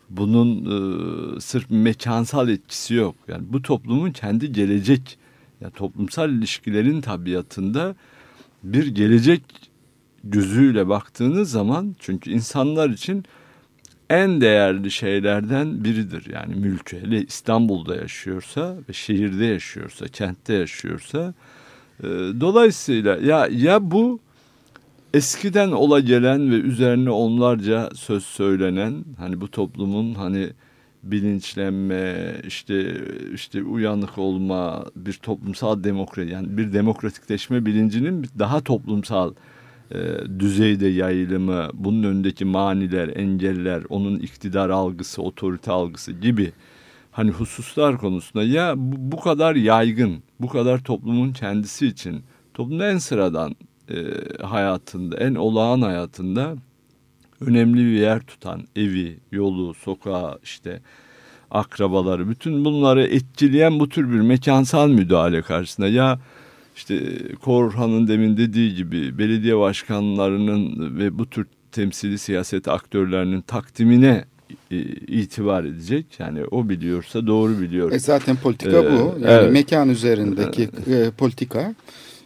[0.09, 3.15] bunun e, sırf mekansal etkisi yok.
[3.27, 5.17] Yani bu toplumun kendi gelecek,
[5.61, 7.95] yani toplumsal ilişkilerin tabiatında
[8.63, 9.41] bir gelecek
[10.23, 13.25] gözüyle baktığınız zaman çünkü insanlar için
[14.09, 16.25] en değerli şeylerden biridir.
[16.33, 21.33] Yani mülkü hele İstanbul'da yaşıyorsa ve şehirde yaşıyorsa, kentte yaşıyorsa.
[22.03, 22.07] E,
[22.41, 24.19] dolayısıyla ya ya bu
[25.13, 30.49] eskiden ola gelen ve üzerine onlarca söz söylenen hani bu toplumun hani
[31.03, 32.97] bilinçlenme işte
[33.33, 39.33] işte uyanık olma bir toplumsal demokrasi yani bir demokratikleşme bilincinin daha toplumsal
[40.39, 46.51] düzeyde yayılımı, bunun önündeki maniler, engeller, onun iktidar algısı, otorite algısı gibi
[47.11, 52.23] hani hususlar konusunda ya bu, bu kadar yaygın, bu kadar toplumun kendisi için,
[52.53, 53.55] toplumun en sıradan
[53.89, 53.95] e,
[54.43, 56.55] hayatında, en olağan hayatında
[57.41, 60.81] önemli bir yer tutan evi, yolu, sokağı işte
[61.51, 66.19] akrabaları bütün bunları etkileyen bu tür bir mekansal müdahale karşısında ya
[66.79, 74.25] işte Korhan'ın demin dediği gibi belediye başkanlarının ve bu tür temsili siyaset aktörlerinin takdimine
[74.71, 76.05] e, itibar edecek.
[76.19, 77.91] Yani o biliyorsa doğru biliyor.
[77.91, 79.19] E zaten politika ee, bu.
[79.19, 79.51] Yani evet.
[79.51, 81.75] mekan üzerindeki e, politika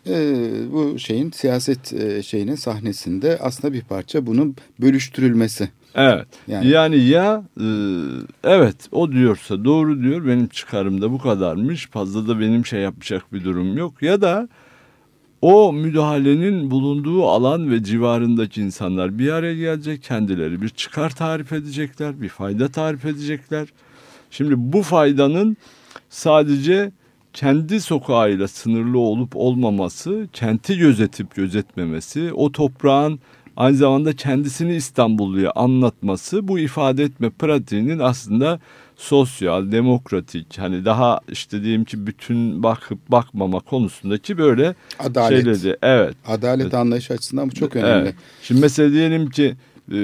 [0.07, 5.69] e, bu şeyin siyaset e, şeyinin sahnesinde aslında bir parça bunun bölüştürülmesi.
[5.95, 6.27] Evet.
[6.47, 7.67] Yani, yani ya e,
[8.43, 13.43] evet o diyorsa doğru diyor benim çıkarımda bu kadarmış fazla da benim şey yapacak bir
[13.43, 14.47] durum yok ya da
[15.41, 22.21] o müdahalenin bulunduğu alan ve civarındaki insanlar bir araya gelecek kendileri bir çıkar tarif edecekler
[22.21, 23.67] bir fayda tarif edecekler.
[24.31, 25.57] Şimdi bu faydanın
[26.09, 26.91] sadece
[27.33, 33.19] kendi sokağıyla sınırlı olup olmaması, kenti gözetip gözetmemesi, o toprağın
[33.57, 38.59] aynı zamanda kendisini İstanbulluya anlatması bu ifade etme pratiğinin aslında
[38.95, 45.43] sosyal, demokratik hani daha işte diyelim ki bütün bakıp bakmama konusundaki böyle Adalet.
[45.43, 45.77] şeyleri.
[45.81, 46.15] Evet.
[46.27, 46.73] Adalet evet.
[46.73, 48.01] anlayışı açısından bu çok önemli.
[48.01, 48.15] Evet.
[48.43, 49.55] Şimdi mesela diyelim ki
[49.91, 49.99] e,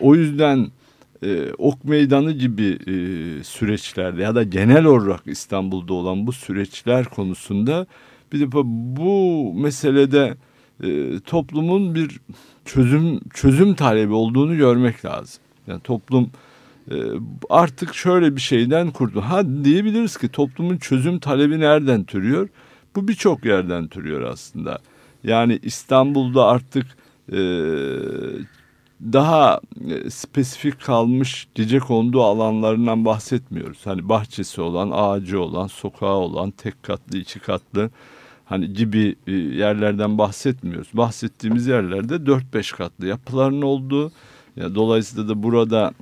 [0.00, 0.66] o yüzden
[1.24, 2.94] e, ok meydanı gibi e,
[3.44, 7.86] süreçlerde ya da genel olarak İstanbul'da olan bu süreçler konusunda
[8.32, 8.52] bir de
[8.96, 10.36] bu meselede
[10.82, 12.20] e, toplumun bir
[12.64, 15.42] çözüm çözüm talebi olduğunu görmek lazım.
[15.66, 16.30] Yani toplum
[16.90, 16.94] e,
[17.50, 19.20] artık şöyle bir şeyden kurdu.
[19.20, 22.48] Ha diyebiliriz ki toplumun çözüm talebi nereden türüyor?
[22.96, 24.78] Bu birçok yerden türüyor aslında.
[25.24, 26.86] Yani İstanbul'da artık
[27.32, 27.38] e,
[29.02, 33.78] daha e, spesifik kalmış gece kondu alanlarından bahsetmiyoruz.
[33.84, 37.90] Hani bahçesi olan, ağacı olan, sokağı olan, tek katlı, iki katlı
[38.48, 40.88] hani gibi e, yerlerden bahsetmiyoruz.
[40.92, 44.12] Bahsettiğimiz yerlerde 4-5 katlı yapıların olduğu,
[44.56, 45.92] dolayısıyla da burada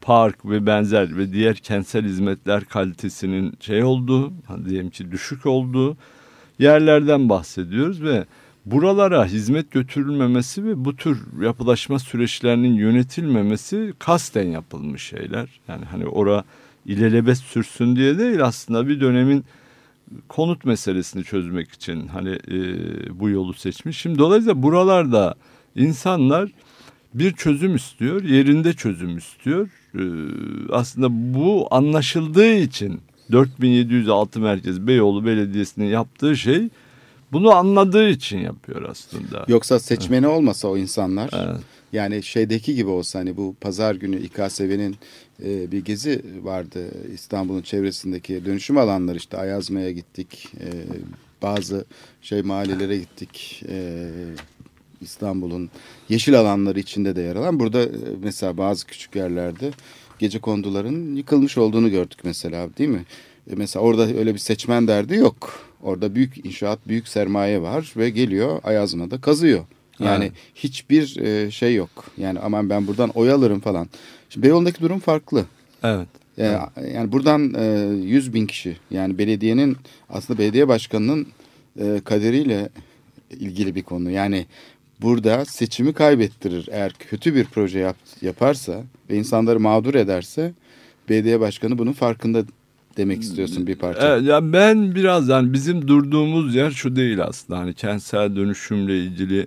[0.00, 5.96] park ve benzer ve diğer kentsel hizmetler kalitesinin şey olduğu, hani diyelim ki düşük olduğu
[6.58, 8.24] yerlerden bahsediyoruz ve
[8.66, 15.60] buralara hizmet götürülmemesi ve bu tür yapılaşma süreçlerinin yönetilmemesi kasten yapılmış şeyler.
[15.68, 16.44] Yani hani ora
[16.86, 19.44] ilelebet sürsün diye değil aslında bir dönemin
[20.28, 22.58] konut meselesini çözmek için hani e,
[23.20, 23.98] bu yolu seçmiş.
[23.98, 25.34] Şimdi dolayısıyla buralarda
[25.76, 26.50] insanlar
[27.14, 29.68] bir çözüm istiyor, yerinde çözüm istiyor.
[29.94, 30.02] E,
[30.72, 33.00] aslında bu anlaşıldığı için
[33.32, 36.68] 4706 merkez Beyoğlu Belediyesi'nin yaptığı şey
[37.32, 39.44] bunu anladığı için yapıyor aslında.
[39.48, 40.36] Yoksa seçmeni evet.
[40.36, 41.60] olmasa o insanlar evet.
[41.92, 44.96] Yani şeydeki gibi olsa hani bu pazar günü İKSV'nin
[45.44, 50.48] e, bir gezi vardı İstanbul'un çevresindeki dönüşüm alanları işte Ayazma'ya gittik.
[50.60, 50.68] E,
[51.42, 51.84] bazı
[52.22, 53.62] şey mahallelere gittik.
[53.68, 54.08] E,
[55.00, 55.70] İstanbul'un
[56.08, 57.60] yeşil alanları içinde de yer alan.
[57.60, 57.88] Burada e,
[58.22, 59.70] mesela bazı küçük yerlerde
[60.18, 63.04] gece konduların yıkılmış olduğunu gördük mesela değil mi?
[63.50, 65.64] E, mesela orada öyle bir seçmen derdi yok.
[65.82, 69.64] Orada büyük inşaat, büyük sermaye var ve geliyor Ayazma'da kazıyor.
[70.00, 70.34] Yani evet.
[70.54, 72.04] hiçbir e, şey yok.
[72.18, 73.88] Yani aman ben buradan oy alırım falan.
[74.30, 75.44] Şimdi Beyoğlu'ndaki durum farklı.
[75.82, 76.08] Evet.
[76.36, 76.94] Yani, evet.
[76.94, 77.64] yani buradan e,
[78.04, 79.76] 100 bin kişi yani belediyenin
[80.10, 81.26] aslında belediye başkanının
[81.80, 82.68] e, kaderiyle
[83.30, 84.10] ilgili bir konu.
[84.10, 84.46] Yani
[85.02, 86.68] burada seçimi kaybettirir.
[86.72, 90.52] Eğer kötü bir proje yap, yaparsa ve insanları mağdur ederse
[91.08, 92.44] belediye başkanı bunun farkında
[92.96, 94.08] demek istiyorsun bir parça.
[94.08, 97.58] Evet, ya ben biraz yani bizim durduğumuz yer şu değil aslında.
[97.58, 99.46] Hani kentsel dönüşümle ilgili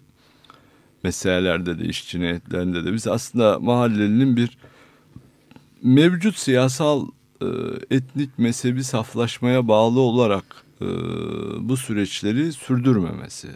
[1.04, 4.58] meselelerde de iş cinayetlerinde de biz aslında mahallelinin bir
[5.84, 7.08] mevcut siyasal
[7.42, 7.46] e,
[7.92, 10.46] etnik mezhebi saflaşmaya bağlı olarak
[10.82, 10.86] e,
[11.70, 13.48] bu süreçleri sürdürmemesi.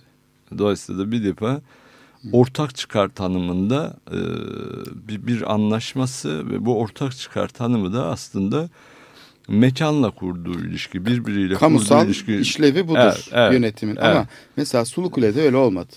[0.58, 1.62] Dolayısıyla da bir defa
[2.32, 4.20] ortak çıkar tanımında e,
[5.08, 8.70] bir, bir anlaşması ve bu ortak çıkar tanımı da aslında
[9.48, 12.36] mekanla kurduğu ilişki birbiriyle Kamusal kurduğu ilişki.
[12.36, 14.06] işlevi budur evet, evet, yönetimin evet.
[14.06, 15.94] ama mesela Sulukule'de öyle olmadı.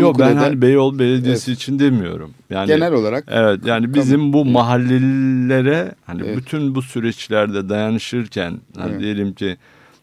[0.00, 1.60] Yok ben hani Beyoğlu Belediyesi evet.
[1.60, 2.30] için demiyorum.
[2.50, 3.24] Yani genel olarak.
[3.28, 6.36] Evet yani bizim bu mahallelilere hani evet.
[6.36, 9.00] bütün bu süreçlerde dayanışırken hani evet.
[9.00, 9.56] diyelim ki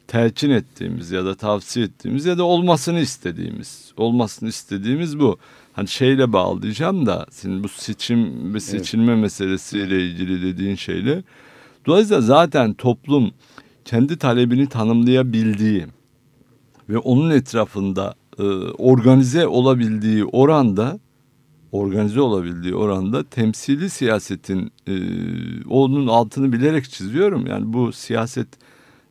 [0.08, 5.38] telkin ettiğimiz ya da tavsiye ettiğimiz ya da olmasını istediğimiz, olmasını istediğimiz bu.
[5.74, 9.22] Hani şeyle bağlayacağım da senin bu seçim ve seçilme evet.
[9.22, 11.24] meselesiyle ilgili dediğin şeyle.
[11.86, 13.32] Dolayısıyla zaten toplum
[13.86, 15.86] kendi talebini tanımlayabildiği
[16.90, 18.44] ve onun etrafında e,
[18.78, 21.00] organize olabildiği oranda
[21.72, 24.94] organize olabildiği oranda temsili siyasetin e,
[25.70, 27.48] onun altını bilerek çiziyorum.
[27.48, 28.48] Yani bu siyaset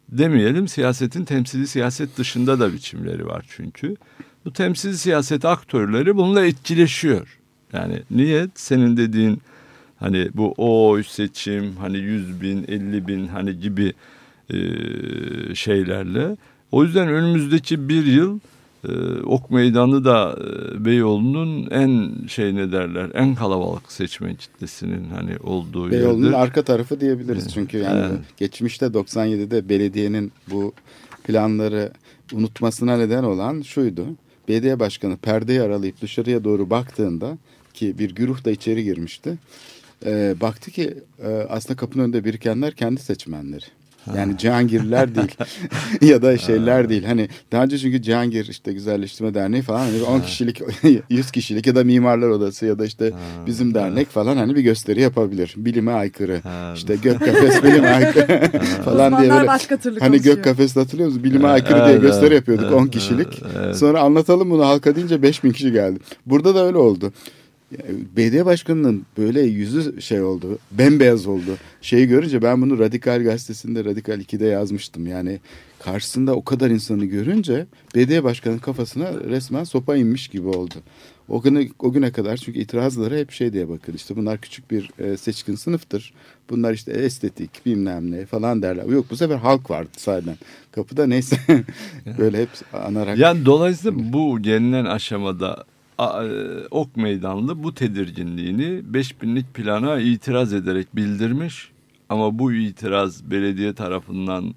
[0.08, 3.96] demeyelim siyasetin temsili siyaset dışında da biçimleri var çünkü.
[4.44, 7.38] Bu temsili siyaset aktörleri bununla etkileşiyor.
[7.72, 9.42] Yani niyet senin dediğin
[9.96, 13.92] hani bu o seçim hani yüz bin elli bin hani gibi
[14.50, 14.58] e,
[15.54, 16.36] şeylerle.
[16.72, 18.38] O yüzden önümüzdeki bir yıl
[18.84, 25.36] e, ok Meydanı da e, Beyoğlu'nun en şey ne derler en kalabalık seçmen kitlesinin hani
[25.42, 26.42] olduğu Beyoğlu'nun yerdir.
[26.42, 28.20] arka tarafı diyebiliriz çünkü yani evet.
[28.36, 30.72] geçmişte 97'de belediyenin bu
[31.24, 31.92] planları
[32.32, 34.06] unutmasına neden olan şuydu.
[34.48, 37.38] Belediye başkanı perdeyi aralayıp dışarıya doğru baktığında
[37.74, 39.38] ki bir güruh da içeri girmişti.
[40.06, 43.64] E, baktı ki e, aslında kapının önünde birikenler kendi seçmenleri.
[44.16, 45.34] Yani Cihangirler değil
[46.00, 47.04] ya da şeyler değil.
[47.04, 50.62] Hani daha önce çünkü Cihangir işte Güzelleştirme Derneği falan hani 10 kişilik
[51.10, 53.12] 100 kişilik ya da Mimarlar Odası ya da işte
[53.46, 55.54] bizim dernek falan hani bir gösteri yapabilir.
[55.56, 56.40] Bilime aykırı.
[56.74, 58.50] işte gök kafes bilime aykırı
[58.84, 59.46] falan diye böyle.
[59.46, 61.24] Başka türlü hani gök kafes hatırlıyor musun?
[61.24, 63.42] Bilime aykırı diye gösteri yapıyorduk 10 kişilik.
[63.74, 65.98] Sonra anlatalım bunu halka deyince 5000 kişi geldi.
[66.26, 67.12] Burada da öyle oldu.
[68.16, 71.56] Belediye başkanının böyle yüzü şey oldu, bembeyaz oldu.
[71.82, 75.06] Şeyi görünce ben bunu Radikal Gazetesi'nde Radikal 2'de yazmıştım.
[75.06, 75.40] Yani
[75.78, 80.74] karşısında o kadar insanı görünce belediye başkanının kafasına resmen sopa inmiş gibi oldu.
[81.28, 84.90] O güne, o güne kadar çünkü itirazları hep şey diye bakın işte bunlar küçük bir
[84.98, 86.14] e, seçkin sınıftır.
[86.50, 88.84] Bunlar işte estetik bilmem ne falan derler.
[88.84, 90.36] Yok bu sefer halk vardı sahiden.
[90.72, 91.36] Kapıda neyse
[92.18, 93.18] böyle hep anarak.
[93.18, 95.64] Yani dolayısıyla bu gelinen aşamada
[96.70, 101.70] ok Meydanlı bu tedirginliğini 5000'lik plana itiraz ederek bildirmiş.
[102.08, 104.54] Ama bu itiraz belediye tarafından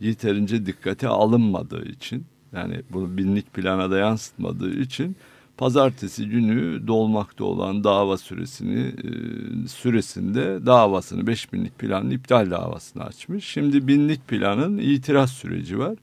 [0.00, 5.16] yeterince dikkate alınmadığı için yani bunu binlik plana da yansıtmadığı için
[5.56, 13.44] pazartesi günü dolmakta olan dava süresini e, süresinde davasını 5000'lik planın iptal davasını açmış.
[13.44, 15.96] Şimdi binlik planın itiraz süreci var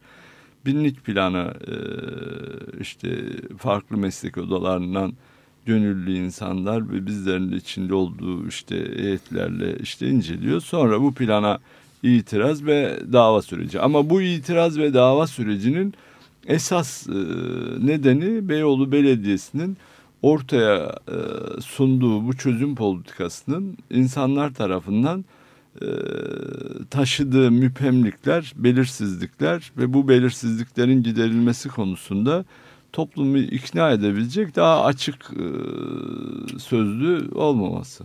[0.65, 1.75] binlik planı e,
[2.81, 3.09] işte
[3.57, 5.13] farklı meslek odalarından
[5.65, 10.61] gönüllü insanlar ve bizlerin de içinde olduğu işte heyetlerle işte inceliyor.
[10.61, 11.59] Sonra bu plana
[12.03, 13.79] itiraz ve dava süreci.
[13.79, 15.93] Ama bu itiraz ve dava sürecinin
[16.47, 17.11] esas e,
[17.85, 19.77] nedeni Beyoğlu Belediyesi'nin
[20.21, 21.17] ortaya e,
[21.61, 25.25] sunduğu bu çözüm politikasının insanlar tarafından
[26.89, 32.45] taşıdığı müphemlikler, belirsizlikler ve bu belirsizliklerin giderilmesi konusunda
[32.95, 35.45] toplumu ikna edebilecek daha açık e,
[36.59, 38.03] sözlü olmaması.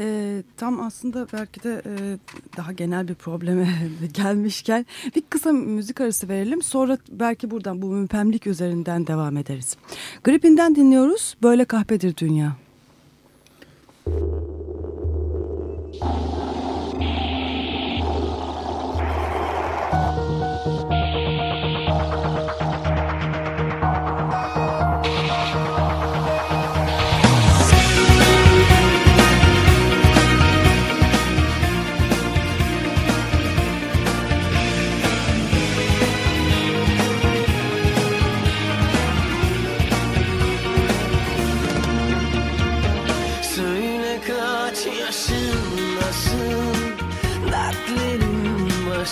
[0.00, 2.18] E, tam aslında belki de e,
[2.56, 3.68] daha genel bir probleme
[4.14, 6.62] gelmişken bir kısa müzik arası verelim.
[6.62, 9.76] Sonra belki buradan bu müphemlik üzerinden devam ederiz.
[10.24, 11.36] Gripinden dinliyoruz.
[11.42, 12.56] Böyle kahpedir dünya.
[14.06, 14.57] istisnasız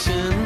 [0.07, 0.46] attention.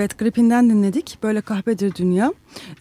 [0.00, 1.18] Evet Gripin'den dinledik.
[1.22, 2.32] Böyle kahvedir dünya.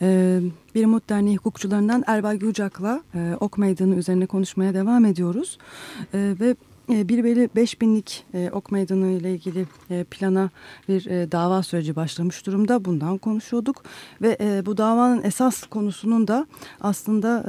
[0.02, 0.40] Ee,
[0.76, 5.58] bir Umut Derneği hukukçularından Erbay Gülcak'la e, Ok Meydanı üzerine konuşmaya devam ediyoruz.
[6.14, 6.56] Ee, ve
[6.90, 10.50] e, 1 bölü 5 binlik e, Ok Meydanı ile ilgili e, plana
[10.88, 12.86] bir e, dava süreci başlamış durumda.
[12.86, 13.84] Bundan konuşuyorduk.
[14.22, 16.48] Ve e, bu davanın esas konusunun da
[16.82, 17.46] aslında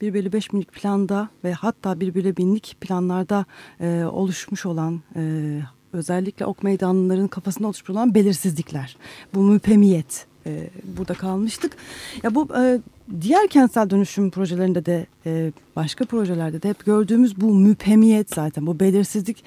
[0.00, 3.44] e, 1 bölü 5 binlik planda ve hatta 1 bölü binlik planlarda
[3.80, 5.60] e, oluşmuş olan e,
[5.96, 8.96] özellikle ok meydanlarının kafasında oluşmuş olan belirsizlikler.
[9.34, 11.76] Bu müpemiyet e, burada kalmıştık.
[12.22, 12.80] Ya bu e,
[13.20, 18.80] diğer kentsel dönüşüm projelerinde de e, başka projelerde de hep gördüğümüz bu müpemiyet zaten bu
[18.80, 19.44] belirsizlik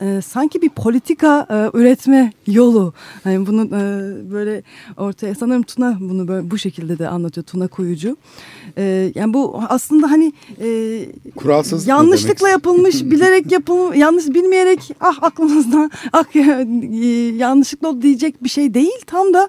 [0.00, 2.92] e, sanki bir politika e, üretme yolu.
[3.24, 3.80] Yani bunu e,
[4.32, 4.62] böyle
[4.96, 8.16] ortaya sanırım Tuna bunu böyle bu şekilde de anlatıyor Tuna Kuyucu.
[8.78, 11.06] E, yani bu aslında hani e,
[11.36, 16.40] Kuralsız yanlışlıkla yapılmış bilerek yapılmış yanlış bilmeyerek ah aklımızdan ah e,
[17.36, 19.48] yanlışlıkla diyecek bir şey değil tam da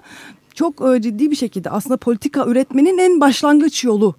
[0.54, 4.14] çok e, ciddi bir şekilde aslında politika üretmenin en başlangıç yolu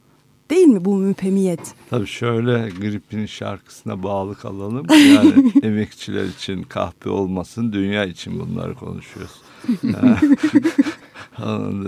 [0.50, 1.74] değil mi bu müpemiyet?
[1.90, 4.86] Tabii şöyle Grip'in şarkısına bağlı kalalım.
[4.90, 9.42] Yani emekçiler için kahpe olmasın, dünya için bunları konuşuyoruz.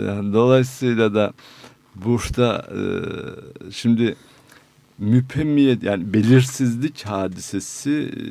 [0.07, 1.33] yani dolayısıyla da
[1.95, 2.81] burada e,
[3.71, 4.15] şimdi
[4.97, 8.23] müpemmiyet yani belirsizlik hadisesi e,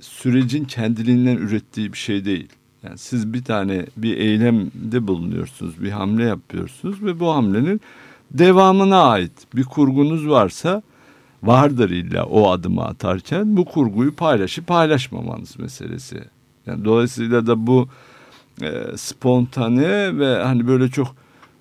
[0.00, 2.48] sürecin kendiliğinden ürettiği bir şey değil.
[2.82, 7.80] Yani siz bir tane bir eylemde bulunuyorsunuz, bir hamle yapıyorsunuz ve bu hamlenin
[8.30, 10.82] devamına ait bir kurgunuz varsa
[11.42, 16.24] vardır illa o adımı atarken bu kurguyu paylaşıp paylaşmamanız meselesi.
[16.66, 17.88] Yani dolayısıyla da bu
[18.62, 21.14] e, spontane ve hani böyle çok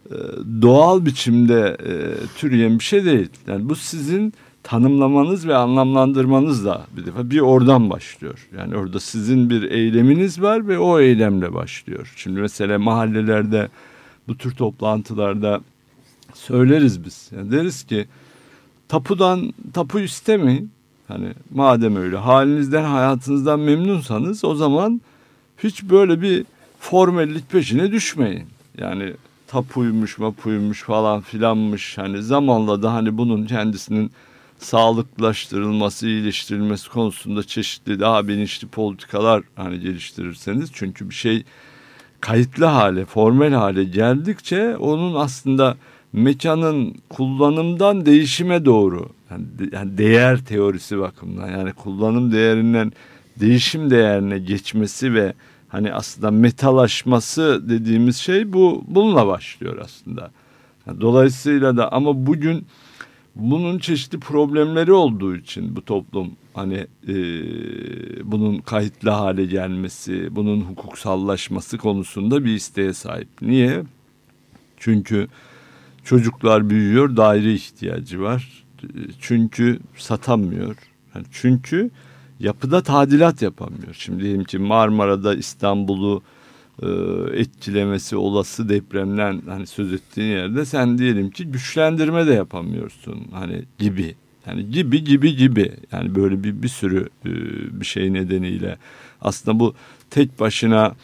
[0.06, 0.16] e,
[0.62, 1.94] doğal biçimde e,
[2.38, 3.30] türeyen bir şey değil.
[3.48, 4.34] Yani bu sizin
[4.66, 8.48] tanımlamanız ve anlamlandırmanız bir defa bir oradan başlıyor.
[8.58, 12.14] Yani orada sizin bir eyleminiz var ve o eylemle başlıyor.
[12.16, 13.70] Şimdi mesela mahallelerde
[14.28, 15.62] bu tür toplantılarda
[16.34, 17.30] söyleriz biz.
[17.36, 18.06] Yani deriz ki
[18.88, 20.72] tapudan tapu istemeyin.
[21.08, 25.02] Hani madem öyle halinizden hayatınızdan memnunsanız o zaman
[25.64, 26.46] hiç böyle bir
[26.80, 28.48] formellik peşine düşmeyin.
[28.78, 29.14] Yani
[29.48, 34.12] tapuymuş mapuymuş falan filanmış hani zamanla da hani bunun kendisinin
[34.66, 41.44] sağlıklaştırılması, iyileştirilmesi konusunda çeşitli daha bilinçli politikalar hani geliştirirseniz çünkü bir şey
[42.22, 45.78] kayıtlı hale, formel hale geldikçe onun aslında
[46.14, 52.92] mekanın kullanımdan değişime doğru yani, değer teorisi bakımından yani kullanım değerinden
[53.40, 55.34] değişim değerine geçmesi ve
[55.68, 60.32] hani aslında metalaşması dediğimiz şey bu bununla başlıyor aslında.
[61.02, 62.66] Dolayısıyla da ama bugün
[63.36, 67.16] bunun çeşitli problemleri olduğu için bu toplum hani e,
[68.32, 73.28] bunun kayıtlı hale gelmesi, bunun hukuksallaşması konusunda bir isteğe sahip.
[73.42, 73.84] Niye?
[74.78, 75.28] Çünkü
[76.04, 78.66] çocuklar büyüyor, daire ihtiyacı var.
[79.20, 80.76] Çünkü satamıyor.
[81.16, 81.90] Yani çünkü
[82.40, 83.94] yapıda tadilat yapamıyor.
[83.94, 86.22] Şimdi diyelim ki Marmara'da İstanbul'u
[86.82, 86.88] e,
[87.34, 94.16] etkilemesi olası depremden hani söz ettiğin yerde sen diyelim ki güçlendirme de yapamıyorsun hani gibi.
[94.48, 97.30] Yani gibi gibi gibi yani böyle bir bir sürü e,
[97.80, 98.78] bir şey nedeniyle
[99.22, 99.74] aslında bu
[100.10, 100.96] tek başına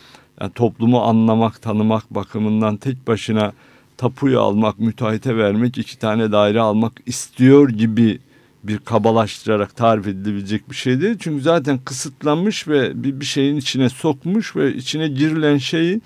[0.41, 3.53] yani toplumu anlamak tanımak bakımından tek başına
[3.97, 8.19] tapuyu almak müteahhite vermek iki tane daire almak istiyor gibi
[8.63, 11.15] bir kabalaştırarak tarif edilebilecek bir şey değil.
[11.19, 16.01] Çünkü zaten kısıtlanmış ve bir, bir şeyin içine sokmuş ve içine girilen şeyi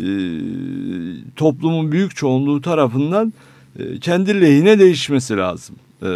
[0.00, 0.06] e,
[1.36, 3.32] toplumun büyük çoğunluğu tarafından
[3.78, 5.76] e, kendi lehine değişmesi lazım.
[6.02, 6.08] E,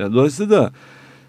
[0.00, 0.72] yani dolayısıyla da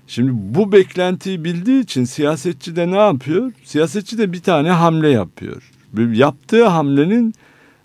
[0.08, 3.52] şimdi bu beklentiyi bildiği için siyasetçi de ne yapıyor?
[3.64, 5.72] Siyasetçi de bir tane hamle yapıyor.
[6.14, 7.34] Yaptığı hamlenin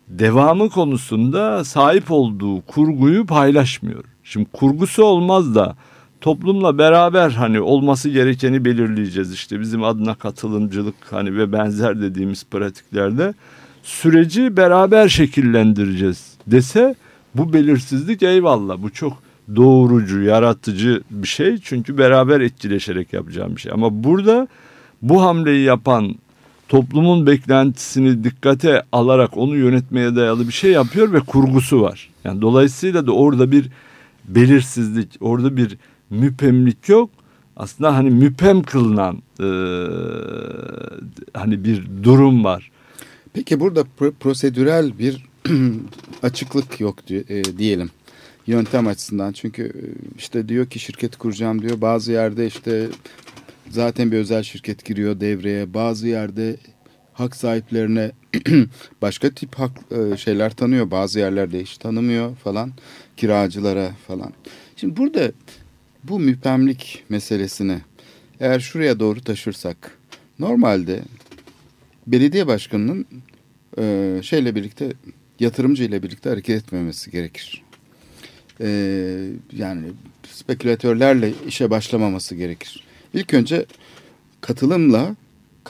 [0.08, 4.04] devamı konusunda sahip olduğu kurguyu paylaşmıyor.
[4.30, 5.76] Şimdi kurgusu olmaz da
[6.20, 13.34] toplumla beraber hani olması gerekeni belirleyeceğiz işte bizim adına katılımcılık hani ve benzer dediğimiz pratiklerde
[13.82, 16.94] süreci beraber şekillendireceğiz dese
[17.34, 19.12] bu belirsizlik eyvallah bu çok
[19.56, 23.72] doğurucu, yaratıcı bir şey çünkü beraber etkileşerek yapacağım bir şey.
[23.72, 24.48] Ama burada
[25.02, 26.14] bu hamleyi yapan
[26.68, 32.10] toplumun beklentisini dikkate alarak onu yönetmeye dayalı bir şey yapıyor ve kurgusu var.
[32.24, 33.70] Yani dolayısıyla da orada bir
[34.34, 35.78] belirsizlik, orada bir
[36.10, 37.10] müpemlik yok.
[37.56, 39.48] Aslında hani müpem kılınan e,
[41.34, 42.70] hani bir durum var.
[43.32, 45.26] Peki burada pro prosedürel bir
[46.22, 47.90] açıklık yok e, diyelim
[48.46, 49.32] yöntem açısından.
[49.32, 49.82] Çünkü e,
[50.18, 51.80] işte diyor ki şirket kuracağım diyor.
[51.80, 52.88] Bazı yerde işte
[53.70, 55.74] zaten bir özel şirket giriyor devreye.
[55.74, 56.56] Bazı yerde
[57.20, 58.12] hak sahiplerine
[59.02, 60.90] başka tip hak e, şeyler tanıyor.
[60.90, 62.72] Bazı yerlerde hiç tanımıyor falan.
[63.16, 64.32] Kiracılara falan.
[64.76, 65.32] Şimdi burada
[66.04, 67.78] bu müpemlik meselesini
[68.40, 69.98] eğer şuraya doğru taşırsak
[70.38, 71.02] normalde
[72.06, 73.06] belediye başkanının
[73.78, 74.92] e, şeyle birlikte
[75.40, 77.62] yatırımcı ile birlikte hareket etmemesi gerekir.
[78.60, 78.68] E,
[79.52, 79.86] yani
[80.32, 82.84] spekülatörlerle işe başlamaması gerekir.
[83.14, 83.66] İlk önce
[84.40, 85.16] katılımla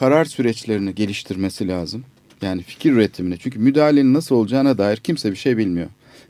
[0.00, 2.04] karar süreçlerini geliştirmesi lazım.
[2.42, 3.38] Yani fikir üretimini.
[3.38, 5.86] Çünkü müdahalenin nasıl olacağına dair kimse bir şey bilmiyor.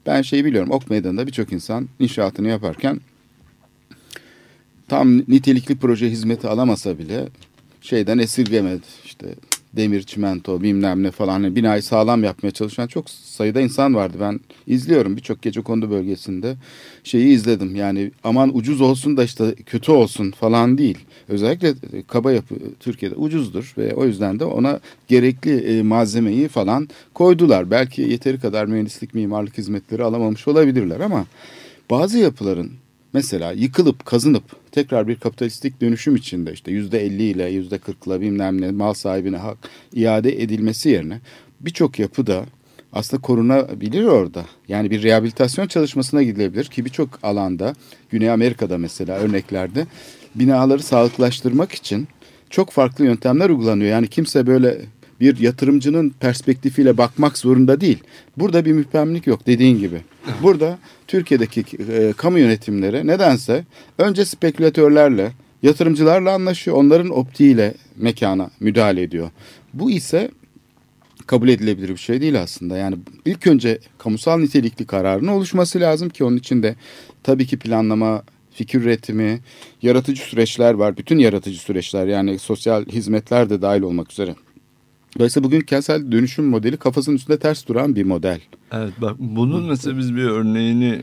[0.07, 0.71] Ben şeyi biliyorum.
[0.71, 3.01] Ok Meydanı'nda birçok insan inşaatını yaparken
[4.89, 7.29] tam nitelikli proje hizmeti alamasa bile
[7.81, 8.87] şeyden esirgemedi.
[9.05, 9.27] İşte
[9.77, 14.17] demir, çimento bilmem ne falan hani binayı sağlam yapmaya çalışan çok sayıda insan vardı.
[14.21, 16.57] Ben izliyorum birçok gece kondu bölgesinde
[17.05, 17.77] şeyi izledim.
[17.77, 20.99] Yani aman ucuz olsun da işte kötü olsun falan değil.
[21.29, 21.75] Özellikle
[22.09, 27.71] kaba yapı Türkiye'de ucuzdur ve o yüzden de ona gerekli e, malzemeyi falan koydular.
[27.71, 31.27] Belki yeteri kadar mühendislik, mimarlık hizmetleri alamamış olabilirler ama
[31.91, 32.71] bazı yapıların
[33.13, 38.61] mesela yıkılıp kazınıp tekrar bir kapitalistik dönüşüm içinde işte yüzde elli ile yüzde kırkla bilmem
[38.61, 39.59] ne mal sahibine hak
[39.93, 41.21] iade edilmesi yerine
[41.61, 42.45] birçok yapıda
[42.93, 44.45] aslında korunabilir orada.
[44.69, 47.75] Yani bir rehabilitasyon çalışmasına gidilebilir ki birçok alanda
[48.11, 49.87] Güney Amerika'da mesela örneklerde
[50.35, 52.09] binaları sağlıklaştırmak için
[52.51, 53.91] çok farklı yöntemler uygulanıyor.
[53.91, 54.81] Yani kimse böyle
[55.21, 57.99] bir yatırımcının perspektifiyle bakmak zorunda değil.
[58.37, 60.01] Burada bir müphemlik yok dediğin gibi.
[60.43, 63.65] Burada Türkiye'deki e, kamu yönetimleri nedense
[63.99, 66.77] önce spekülatörlerle, yatırımcılarla anlaşıyor.
[66.77, 69.31] Onların optiğiyle mekana müdahale ediyor.
[69.75, 70.31] Bu ise
[71.27, 72.77] kabul edilebilir bir şey değil aslında.
[72.77, 76.77] Yani ilk önce kamusal nitelikli kararın oluşması lazım ki onun için de
[77.23, 79.41] tabii ki planlama, fikir üretimi,
[79.83, 80.97] yaratıcı süreçler var.
[80.97, 84.35] Bütün yaratıcı süreçler yani sosyal hizmetler de dahil olmak üzere.
[85.19, 88.41] Dolayısıyla bugün kentsel dönüşüm modeli kafasının üstünde ters duran bir model.
[88.73, 91.03] Evet bak bunun mesela biz bir örneğini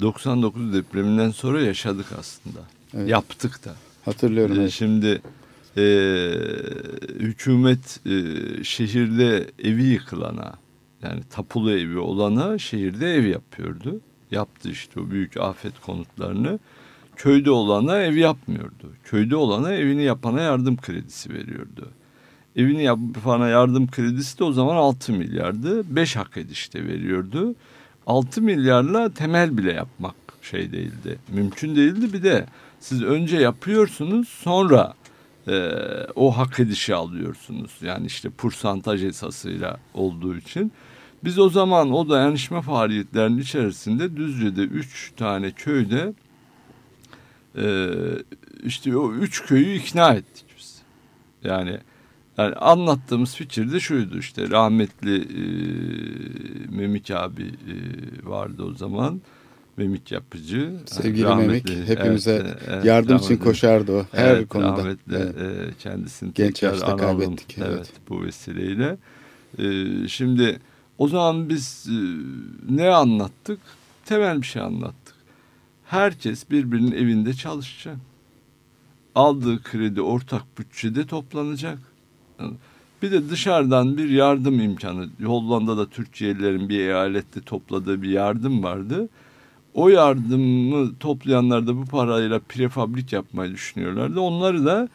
[0.00, 2.58] 99 depreminden sonra yaşadık aslında.
[2.94, 3.08] Evet.
[3.08, 3.74] Yaptık da.
[4.04, 4.56] Hatırlıyorum.
[4.56, 4.72] Ee, evet.
[4.72, 5.22] Şimdi
[5.76, 5.82] e,
[7.18, 8.14] hükümet e,
[8.64, 10.54] şehirde evi yıkılana
[11.02, 14.00] yani tapulu evi olana şehirde ev yapıyordu.
[14.30, 16.58] Yaptı işte o büyük afet konutlarını.
[17.16, 18.92] Köyde olana ev yapmıyordu.
[19.04, 21.90] Köyde olana evini yapana yardım kredisi veriyordu.
[22.56, 25.96] Evini yapana yardım kredisi de o zaman 6 milyardı.
[25.96, 27.54] 5 hak edişte veriyordu.
[28.06, 31.18] 6 milyarla temel bile yapmak şey değildi.
[31.28, 32.12] Mümkün değildi.
[32.12, 32.46] Bir de
[32.80, 34.94] siz önce yapıyorsunuz sonra
[35.48, 35.72] e,
[36.14, 37.70] o hak edişi alıyorsunuz.
[37.82, 40.72] Yani işte pursantaj esasıyla olduğu için.
[41.24, 46.12] Biz o zaman o dayanışma faaliyetlerinin içerisinde Düzce'de üç tane köyde
[47.56, 47.90] e,
[48.64, 50.82] işte o üç köyü ikna ettik biz.
[51.44, 51.78] Yani
[52.38, 55.42] yani anlattığımız fikir de şuydu işte rahmetli e,
[56.76, 57.74] Memik abi e,
[58.28, 59.20] vardı o zaman.
[59.76, 60.72] Memik yapıcı.
[60.86, 64.68] Sevgili Rahmetli, Memik hepimize evet, evet, yardım için koşardı o her Evet, konuda.
[64.68, 65.36] Rahmetli Evet.
[65.36, 66.98] e, kendisini Genç yaşta analım.
[67.18, 67.68] kaybettik, evet.
[67.76, 67.92] Evet.
[68.08, 68.96] bu vesileyle.
[69.58, 70.60] E, şimdi
[70.98, 71.96] o zaman biz e,
[72.74, 73.60] ne anlattık?
[74.04, 75.14] Temel bir şey anlattık.
[75.84, 77.96] Herkes birbirinin evinde çalışacak.
[79.14, 81.78] Aldığı kredi ortak bütçede toplanacak.
[83.02, 85.08] Bir de dışarıdan bir yardım imkanı.
[85.24, 89.08] Hollanda'da Türkiye'lilerin bir eyalette topladığı bir yardım vardı.
[89.74, 94.20] O yardımı toplayanlar da bu parayla prefabrik yapmayı düşünüyorlardı.
[94.20, 94.88] Onları da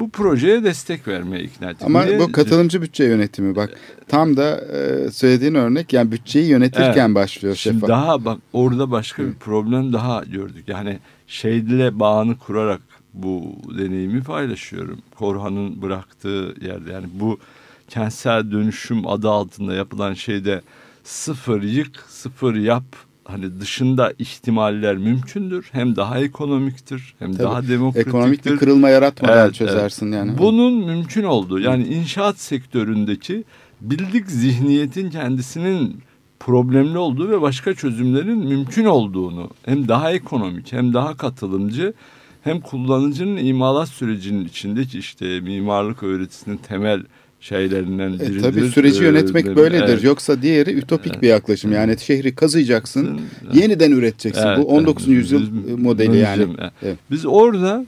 [0.00, 1.86] bu projeye destek vermeye ikna ettik.
[1.86, 2.18] Ama Niye?
[2.20, 3.70] bu katılımcı bütçe yönetimi bak
[4.08, 7.14] tam da e, söylediğin örnek yani bütçeyi yönetirken Evet.
[7.14, 7.88] başlıyor Şimdi şeffaf.
[7.88, 10.64] daha bak orada başka bir problem daha gördük.
[10.68, 12.80] Yani şeyle bağını kurarak
[13.14, 14.98] bu deneyimi paylaşıyorum.
[15.14, 17.38] Korhan'ın bıraktığı yerde yani bu
[17.88, 20.62] kentsel dönüşüm adı altında yapılan şeyde
[21.04, 22.84] sıfır yık, sıfır yap
[23.24, 25.68] hani dışında ihtimaller mümkündür.
[25.72, 27.42] Hem daha ekonomiktir, hem Tabii.
[27.42, 28.10] daha demokratiktir.
[28.10, 30.38] Ekonomik bir kırılma yaratmadan Evet, çözersin yani.
[30.38, 33.44] Bunun mümkün olduğu yani inşaat sektöründeki
[33.80, 35.96] bildik zihniyetin kendisinin
[36.40, 41.94] problemli olduğu ve başka çözümlerin mümkün olduğunu hem daha ekonomik hem daha katılımcı
[42.44, 47.02] hem kullanıcının imalat sürecinin içindeki işte mimarlık öğretisinin temel
[47.40, 48.42] şeylerinden E, biridir.
[48.42, 49.84] tabii süreci yönetmek Ee, böyledir.
[49.88, 50.04] evet.
[50.04, 51.72] Yoksa diğeri ütopik bir yaklaşım.
[51.72, 53.54] Yani şehri kazıyacaksın, Evet.
[53.56, 54.46] yeniden üreteceksin.
[54.46, 55.04] Evet, Bu 19.
[55.08, 55.16] evet.
[55.16, 56.42] yüzyıl Biz- modeli yani.
[56.60, 56.72] evet.
[56.82, 56.98] Evet.
[57.10, 57.86] Biz orada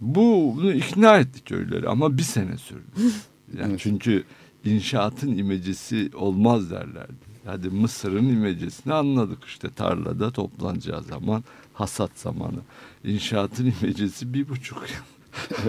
[0.00, 2.82] bunu ikna ettik köyleri ama bir sene sürdü.
[3.58, 3.80] Yani Evet.
[3.82, 4.24] Çünkü
[4.64, 7.12] inşaatın imecesi olmaz derlerdi.
[7.44, 12.58] Hadi Mısır'ın imecesini anladık işte tarlada toplanacağı zaman hasat zamanı.
[13.06, 15.06] İnşaatın imecesi bir buçuk yıl.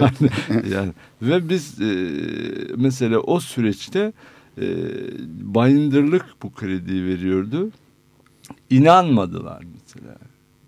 [0.00, 0.30] yani,
[0.74, 1.90] yani ve biz e,
[2.76, 4.12] mesela o süreçte
[4.60, 4.66] e,
[5.54, 7.70] bayındırlık bu krediyi veriyordu.
[8.70, 10.16] İnanmadılar mesela.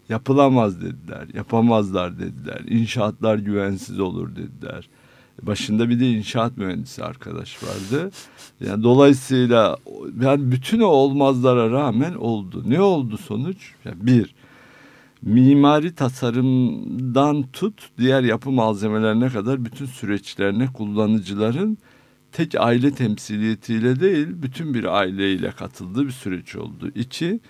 [0.09, 2.61] Yapılamaz dediler, yapamazlar dediler.
[2.69, 4.89] İnşaatlar güvensiz olur dediler.
[5.43, 8.11] Başında bir de inşaat mühendisi arkadaş vardı.
[8.61, 9.77] Yani dolayısıyla
[10.23, 12.63] yani bütün o olmazlara rağmen oldu.
[12.67, 13.75] Ne oldu sonuç?
[13.85, 14.35] Yani bir,
[15.23, 21.79] mimari tasarımdan tut diğer yapı malzemelerine kadar bütün süreçlerine kullanıcıların
[22.33, 26.91] tek aile temsiliyetiyle değil bütün bir aileyle katıldığı bir süreç oldu.
[26.95, 27.41] İki,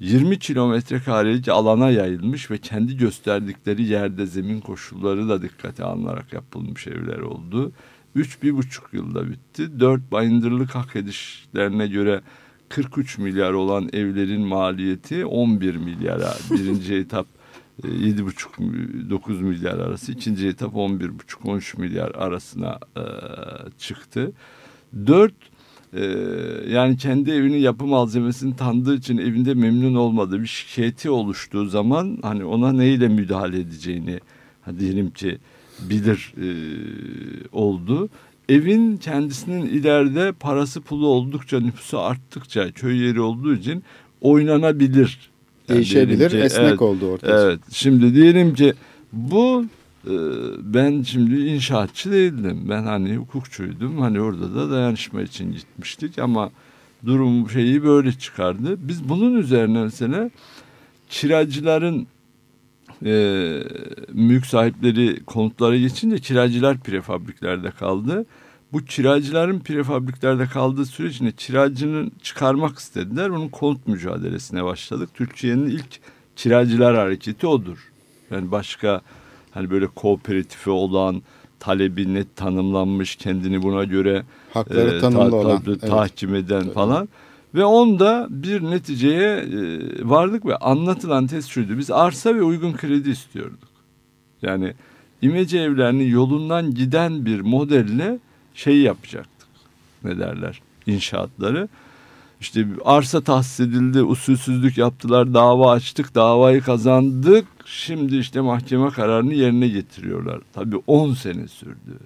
[0.00, 6.86] 20 kilometre karelik alana yayılmış ve kendi gösterdikleri yerde zemin koşulları da dikkate alınarak yapılmış
[6.86, 7.72] evler oldu.
[8.14, 9.80] Üç, bir buçuk yılda bitti.
[9.80, 12.20] Dört, bayındırlık hak edişlerine göre
[12.68, 16.34] 43 milyar olan evlerin maliyeti 11 milyara.
[16.50, 17.26] Birinci etap
[17.84, 20.12] e, 7,5-9 milyar arası.
[20.12, 23.04] ikinci etap 11,5-13 milyar arasına e,
[23.78, 24.32] çıktı.
[25.06, 25.34] Dört,
[25.92, 26.04] e,
[26.68, 32.44] yani kendi evinin yapı malzemesini tanıdığı için evinde memnun olmadığı bir şikayeti oluştuğu zaman hani
[32.44, 34.20] ona neyle müdahale edeceğini
[34.78, 35.38] diyelim ki
[35.90, 36.48] bilir e,
[37.52, 38.08] oldu.
[38.48, 43.82] Evin kendisinin ileride parası pulu oldukça nüfusu arttıkça köy yeri olduğu için
[44.20, 45.30] oynanabilir.
[45.68, 47.40] Yani Değişebilir, ki, esnek evet, oldu ortaya.
[47.40, 47.60] Evet.
[47.72, 48.74] Şimdi diyelim ki
[49.12, 49.64] bu
[50.06, 50.14] e,
[50.62, 52.66] ben şimdi inşaatçı değildim.
[52.68, 54.00] Ben hani hukukçuydum.
[54.00, 56.50] Hani orada da dayanışma için gitmiştik ama
[57.06, 58.88] durum şeyi böyle çıkardı.
[58.88, 60.30] Biz bunun üzerine mesela
[61.08, 62.06] kiracıların
[63.04, 63.12] e,
[64.12, 68.26] mülk sahipleri konutlara geçince kiracılar prefabriklerde kaldı.
[68.72, 73.28] Bu kiracıların prefabriklerde kaldığı sürecinde kiracının çıkarmak istediler.
[73.28, 75.10] Onun konut mücadelesine başladık.
[75.14, 76.00] Türkiye'nin ilk
[76.36, 77.90] kiracılar hareketi odur.
[78.30, 79.00] Yani başka
[79.50, 81.22] hani böyle kooperatifi olan
[81.60, 84.22] talebi net tanımlanmış kendini buna göre
[84.52, 85.62] Hakları e, ta- olan.
[85.62, 85.80] ta- evet.
[85.80, 87.08] tahkim eden falan.
[87.54, 89.78] Ve onda bir neticeye e,
[90.08, 91.78] vardık ve anlatılan test şuydu.
[91.78, 93.68] Biz arsa ve uygun kredi istiyorduk.
[94.42, 94.74] Yani
[95.22, 98.18] imece evlerinin yolundan giden bir modelle
[98.54, 99.48] şey yapacaktık.
[100.04, 100.60] Ne derler?
[100.86, 101.68] İnşaatları.
[102.40, 107.46] İşte arsa tahsis edildi, usulsüzlük yaptılar, dava açtık, davayı kazandık.
[107.64, 110.40] Şimdi işte mahkeme kararını yerine getiriyorlar.
[110.52, 111.98] Tabii 10 sene sürdü.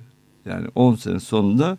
[0.45, 1.79] Yani 10 sene sonunda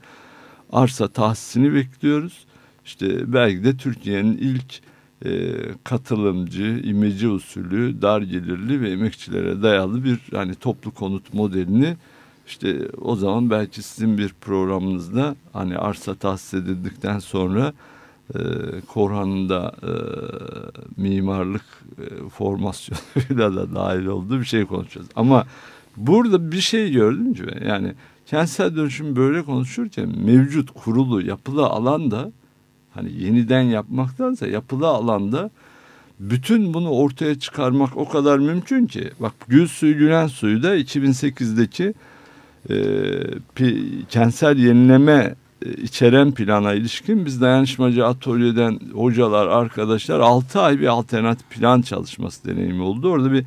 [0.72, 2.46] arsa tahsisini bekliyoruz.
[2.90, 4.82] İşte belki de Türkiye'nin ilk
[5.26, 11.98] e, katılımcı, imece usulü, dar gelirli ve emekçilere dayalı bir hani toplu konut modelini
[12.48, 17.74] işte o zaman belki sizin bir programınızda hani arsa tahsis edildikten sonra
[18.36, 18.40] e,
[18.88, 19.92] Korhan'ın da e,
[21.02, 21.66] mimarlık
[21.98, 25.08] e, formasyonuyla da dahil olduğu bir şey konuşacağız.
[25.16, 25.46] Ama
[25.98, 27.68] burada bir şey gördüm mü?
[27.68, 27.94] Yani
[28.26, 32.32] kentsel dönüşüm böyle konuşurken mevcut kurulu yapılı alanda
[33.00, 35.50] hani yeniden yapmaktansa yapılı alanda
[36.20, 39.12] bütün bunu ortaya çıkarmak o kadar mümkün ki.
[39.20, 41.94] Bak Gül Suyu Gülen Suyu da 2008'deki
[42.70, 42.76] e,
[43.56, 45.36] pi, kentsel yenileme
[45.66, 52.48] e, içeren plana ilişkin biz dayanışmacı atölyeden hocalar, arkadaşlar 6 ay bir alternatif plan çalışması
[52.48, 53.12] deneyimi oldu.
[53.12, 53.46] Orada bir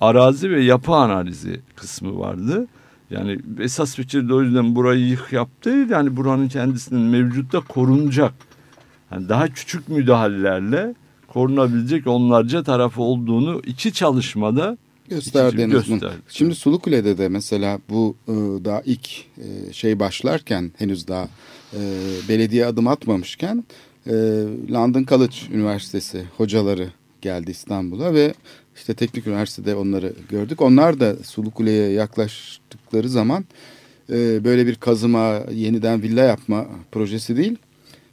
[0.00, 2.66] arazi ve yapı analizi kısmı vardı.
[3.10, 5.90] Yani esas fikir de o yüzden burayı yık yap değil.
[5.90, 8.32] Yani buranın kendisinin mevcutta korunacak.
[9.12, 10.94] Yani daha küçük müdahalelerle
[11.28, 14.76] korunabilecek onlarca tarafı olduğunu iki çalışmada
[15.08, 16.00] gösterdiğiniz İkinci bunu.
[16.00, 16.22] gösterdi.
[16.28, 18.32] Şimdi Sulukule'de de mesela bu e,
[18.64, 21.28] daha ilk e, şey başlarken henüz daha
[21.74, 21.80] e,
[22.28, 23.64] belediye adım atmamışken
[24.72, 26.88] London College Üniversitesi hocaları
[27.20, 28.34] geldi İstanbul'a ve
[28.76, 30.62] işte teknik üniversitede onları gördük.
[30.62, 33.44] Onlar da Sulukule'ye yaklaştıkları zaman
[34.08, 37.58] böyle bir kazıma, yeniden villa yapma projesi değil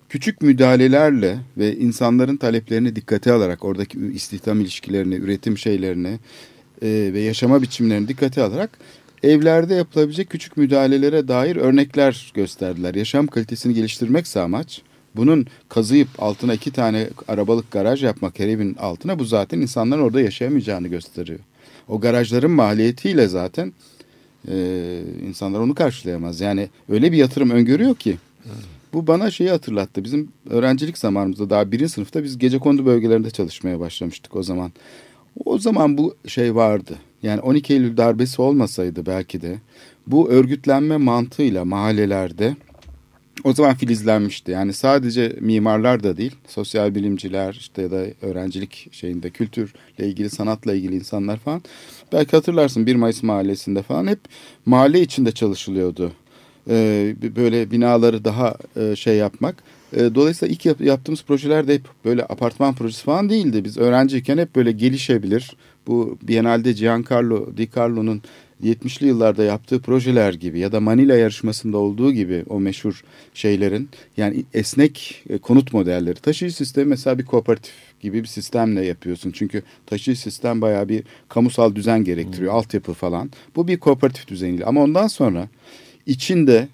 [0.09, 6.19] küçük müdahalelerle ve insanların taleplerini dikkate alarak oradaki istihdam ilişkilerini, üretim şeylerini
[6.81, 8.79] e, ve yaşama biçimlerini dikkate alarak
[9.23, 12.95] evlerde yapılabilecek küçük müdahalelere dair örnekler gösterdiler.
[12.95, 14.81] Yaşam kalitesini geliştirmekse amaç
[15.15, 20.21] bunun kazıyıp altına iki tane arabalık garaj yapmak her evin altına bu zaten insanların orada
[20.21, 21.39] yaşayamayacağını gösteriyor.
[21.87, 23.73] O garajların maliyetiyle zaten
[24.47, 24.55] e,
[25.27, 26.41] insanlar onu karşılayamaz.
[26.41, 28.17] Yani öyle bir yatırım öngörüyor ki
[28.93, 30.03] bu bana şeyi hatırlattı.
[30.03, 34.71] Bizim öğrencilik zamanımızda daha birinci sınıfta biz gece kondu bölgelerinde çalışmaya başlamıştık o zaman.
[35.45, 36.95] O zaman bu şey vardı.
[37.23, 39.59] Yani 12 Eylül darbesi olmasaydı belki de
[40.07, 42.55] bu örgütlenme mantığıyla mahallelerde
[43.43, 44.51] o zaman filizlenmişti.
[44.51, 50.73] Yani sadece mimarlar da değil, sosyal bilimciler işte ya da öğrencilik şeyinde kültürle ilgili, sanatla
[50.73, 51.61] ilgili insanlar falan.
[52.13, 54.19] Belki hatırlarsın 1 Mayıs mahallesinde falan hep
[54.65, 56.11] mahalle içinde çalışılıyordu.
[56.69, 59.55] Ee, böyle binaları daha e, şey yapmak.
[59.93, 63.63] E, dolayısıyla ilk yap- yaptığımız projeler de hep böyle apartman projesi falan değildi.
[63.63, 65.55] Biz öğrenciyken hep böyle gelişebilir.
[65.87, 68.21] Bu Biennale'de Giancarlo Di Carlo'nun
[68.63, 73.03] 70'li yıllarda yaptığı projeler gibi ya da Manila yarışmasında olduğu gibi o meşhur
[73.33, 76.15] şeylerin yani esnek e, konut modelleri.
[76.15, 79.31] Taşıyıcı sistemi mesela bir kooperatif gibi bir sistemle yapıyorsun.
[79.31, 82.53] Çünkü taşıyıcı sistem bayağı bir kamusal düzen gerektiriyor.
[82.53, 83.31] Altyapı falan.
[83.55, 84.65] Bu bir kooperatif düzeniyle.
[84.65, 85.47] Ama ondan sonra
[86.09, 86.67] içinde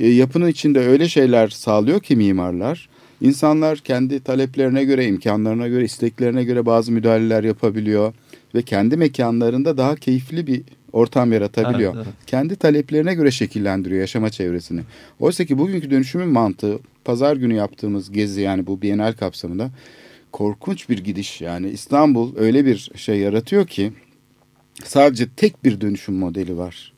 [0.00, 2.88] e, yapının içinde öyle şeyler sağlıyor ki mimarlar.
[3.20, 8.14] İnsanlar kendi taleplerine göre, imkanlarına göre, isteklerine göre bazı müdahaleler yapabiliyor
[8.54, 10.62] ve kendi mekanlarında daha keyifli bir
[10.92, 11.94] ortam yaratabiliyor.
[11.94, 12.26] Evet, evet.
[12.26, 14.80] Kendi taleplerine göre şekillendiriyor yaşama çevresini.
[15.20, 19.70] Oysa ki bugünkü dönüşümün mantığı pazar günü yaptığımız gezi yani bu Bienal kapsamında
[20.32, 21.40] korkunç bir gidiş.
[21.40, 23.92] Yani İstanbul öyle bir şey yaratıyor ki
[24.84, 26.91] sadece tek bir dönüşüm modeli var.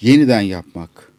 [0.00, 1.12] Yeniden yapmak.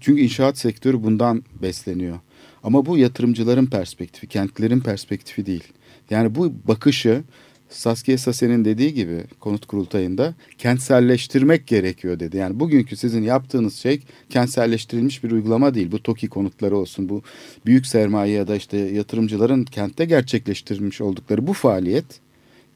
[0.00, 2.18] Çünkü inşaat sektörü bundan besleniyor.
[2.62, 5.64] Ama bu yatırımcıların perspektifi, kentlerin perspektifi değil.
[6.10, 7.22] Yani bu bakışı
[7.70, 12.36] Saskia Sasen'in dediği gibi konut kurultayında kentselleştirmek gerekiyor dedi.
[12.36, 14.00] Yani bugünkü sizin yaptığınız şey
[14.30, 15.92] kentselleştirilmiş bir uygulama değil.
[15.92, 17.22] Bu TOKİ konutları olsun, bu
[17.66, 22.20] büyük sermaye ya da işte yatırımcıların kentte gerçekleştirmiş oldukları bu faaliyet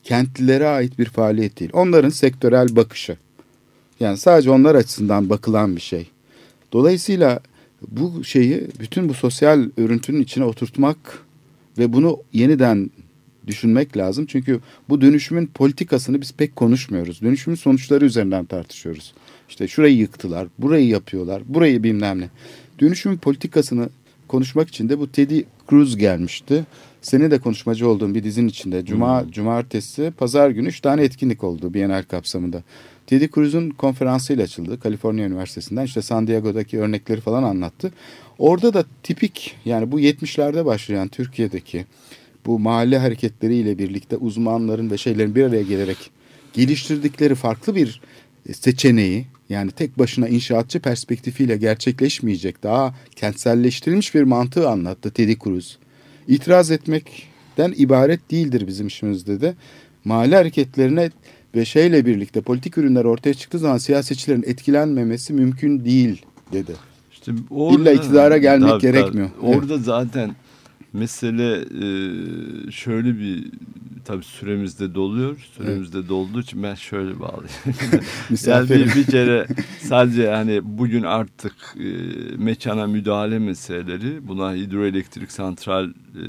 [0.05, 1.70] kentlilere ait bir faaliyet değil.
[1.72, 3.16] Onların sektörel bakışı.
[4.05, 6.07] Yani sadece onlar açısından bakılan bir şey.
[6.72, 7.40] Dolayısıyla
[7.88, 11.24] bu şeyi bütün bu sosyal örüntünün içine oturtmak
[11.78, 12.90] ve bunu yeniden
[13.46, 14.26] düşünmek lazım.
[14.26, 17.22] Çünkü bu dönüşümün politikasını biz pek konuşmuyoruz.
[17.22, 19.14] Dönüşümün sonuçları üzerinden tartışıyoruz.
[19.48, 22.28] İşte şurayı yıktılar, burayı yapıyorlar, burayı bilmem ne.
[22.80, 23.88] Dönüşümün politikasını
[24.28, 25.40] konuşmak için de bu Teddy
[25.70, 26.64] Cruz gelmişti.
[27.05, 28.84] Senin de konuşmacı olduğun bir dizinin içinde.
[28.84, 32.62] Cuma, cumartesi, pazar günü üç tane etkinlik oldu Bienal kapsamında.
[33.07, 34.80] Teddy Cruz'un konferansıyla açıldı.
[34.80, 37.92] Kaliforniya Üniversitesi'nden işte San Diego'daki örnekleri falan anlattı.
[38.38, 41.84] Orada da tipik yani bu 70'lerde başlayan Türkiye'deki
[42.46, 46.11] bu mahalle hareketleriyle birlikte uzmanların ve şeylerin bir araya gelerek
[46.52, 48.00] geliştirdikleri farklı bir
[48.52, 55.78] seçeneği yani tek başına inşaatçı perspektifiyle gerçekleşmeyecek daha kentselleştirilmiş bir mantığı anlattı Teddy Cruz.
[56.29, 59.55] İtiraz etmekten ibaret değildir bizim işimizde de.
[60.05, 61.11] Mahalle hareketlerine
[61.55, 66.22] ve şeyle birlikte politik ürünler ortaya çıktığı zaman siyasetçilerin etkilenmemesi mümkün değil
[66.53, 66.72] dedi.
[67.12, 69.31] İşte orada, İlla iktidara gelmek Tabii, gerekmiyor.
[69.41, 69.57] tabii.
[69.57, 70.31] Orada zaten
[70.95, 73.51] mesele e, şöyle bir
[74.05, 75.49] tabii süremizde doluyor.
[75.57, 78.05] Süremizde dolduğu için ben şöyle bağlayayım.
[78.47, 79.47] yani bir, bir kere
[79.78, 81.86] sadece hani bugün artık e,
[82.36, 86.24] mekana müdahale meseleleri buna hidroelektrik santral e,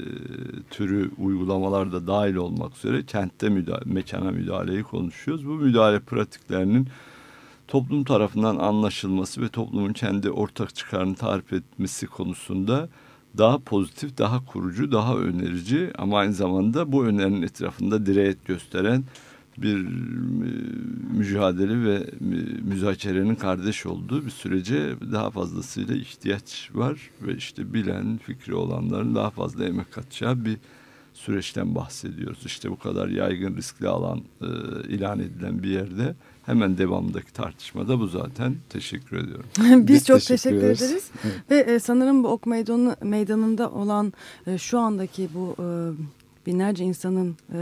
[0.70, 5.46] türü uygulamalar da dahil olmak üzere kentte müdahale, mekana müdahaleyi konuşuyoruz.
[5.46, 6.88] Bu müdahale pratiklerinin
[7.68, 12.88] toplum tarafından anlaşılması ve toplumun kendi ortak çıkarını tarif etmesi konusunda
[13.38, 19.04] daha pozitif, daha kurucu, daha önerici ama aynı zamanda bu önerinin etrafında dirayet gösteren
[19.58, 19.90] bir e,
[21.12, 22.10] mücadele ve e,
[22.62, 29.30] müzakerenin kardeş olduğu bir sürece daha fazlasıyla ihtiyaç var ve işte bilen, fikri olanların daha
[29.30, 30.58] fazla emek katacağı bir
[31.14, 32.46] süreçten bahsediyoruz.
[32.46, 34.46] İşte bu kadar yaygın riskli alan e,
[34.88, 36.14] ilan edilen bir yerde
[36.46, 38.56] hemen devamındaki tartışmada bu zaten.
[38.68, 39.46] Teşekkür ediyorum.
[39.58, 40.82] Biz, Biz çok teşekkür teşekkür ederiz.
[40.82, 41.10] ederiz.
[41.50, 44.12] Ve e, sanırım bu ok meydanı, meydanında olan
[44.46, 45.66] e, şu andaki bu e,
[46.46, 47.60] binlerce insanın e,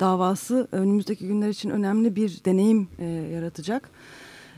[0.00, 3.90] davası önümüzdeki günler için önemli bir deneyim e, yaratacak.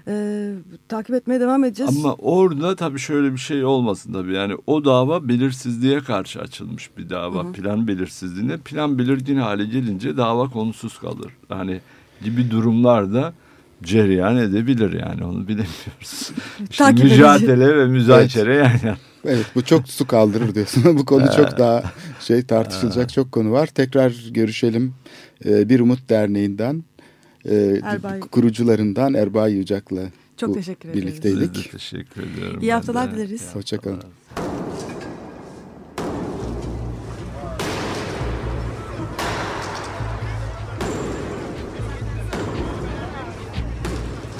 [0.09, 0.55] E,
[0.89, 1.97] takip etmeye devam edeceğiz.
[1.99, 4.35] Ama orada tabii şöyle bir şey olmasın tabii.
[4.35, 7.53] Yani o dava belirsizliğe karşı açılmış bir dava.
[7.53, 8.57] Plan belirsizliğine.
[8.57, 11.33] Plan belirgin hale gelince dava konusuz kalır.
[11.51, 11.81] Yani
[12.23, 13.33] gibi durumlarda
[13.83, 16.31] cereyan edebilir yani onu bilemiyoruz.
[16.71, 18.97] İşte Takip mücadele ve müzakere yani.
[19.25, 20.85] Evet bu çok su kaldırır diyorsun.
[20.99, 21.83] bu konu çok daha
[22.21, 23.66] şey tartışılacak çok konu var.
[23.66, 24.95] Tekrar görüşelim.
[25.45, 26.85] Ee, bir Umut Derneği'nden
[27.45, 28.21] e, Erbay.
[28.21, 30.03] kurucularından Erbay Yücak'la
[30.37, 31.07] Çok teşekkür ederiz.
[31.07, 31.57] birlikteydik.
[31.57, 32.61] Siz de teşekkür ediyorum.
[32.61, 33.16] İyi haftalar de.
[33.16, 33.55] dileriz.
[33.55, 34.03] Hoşçakalın.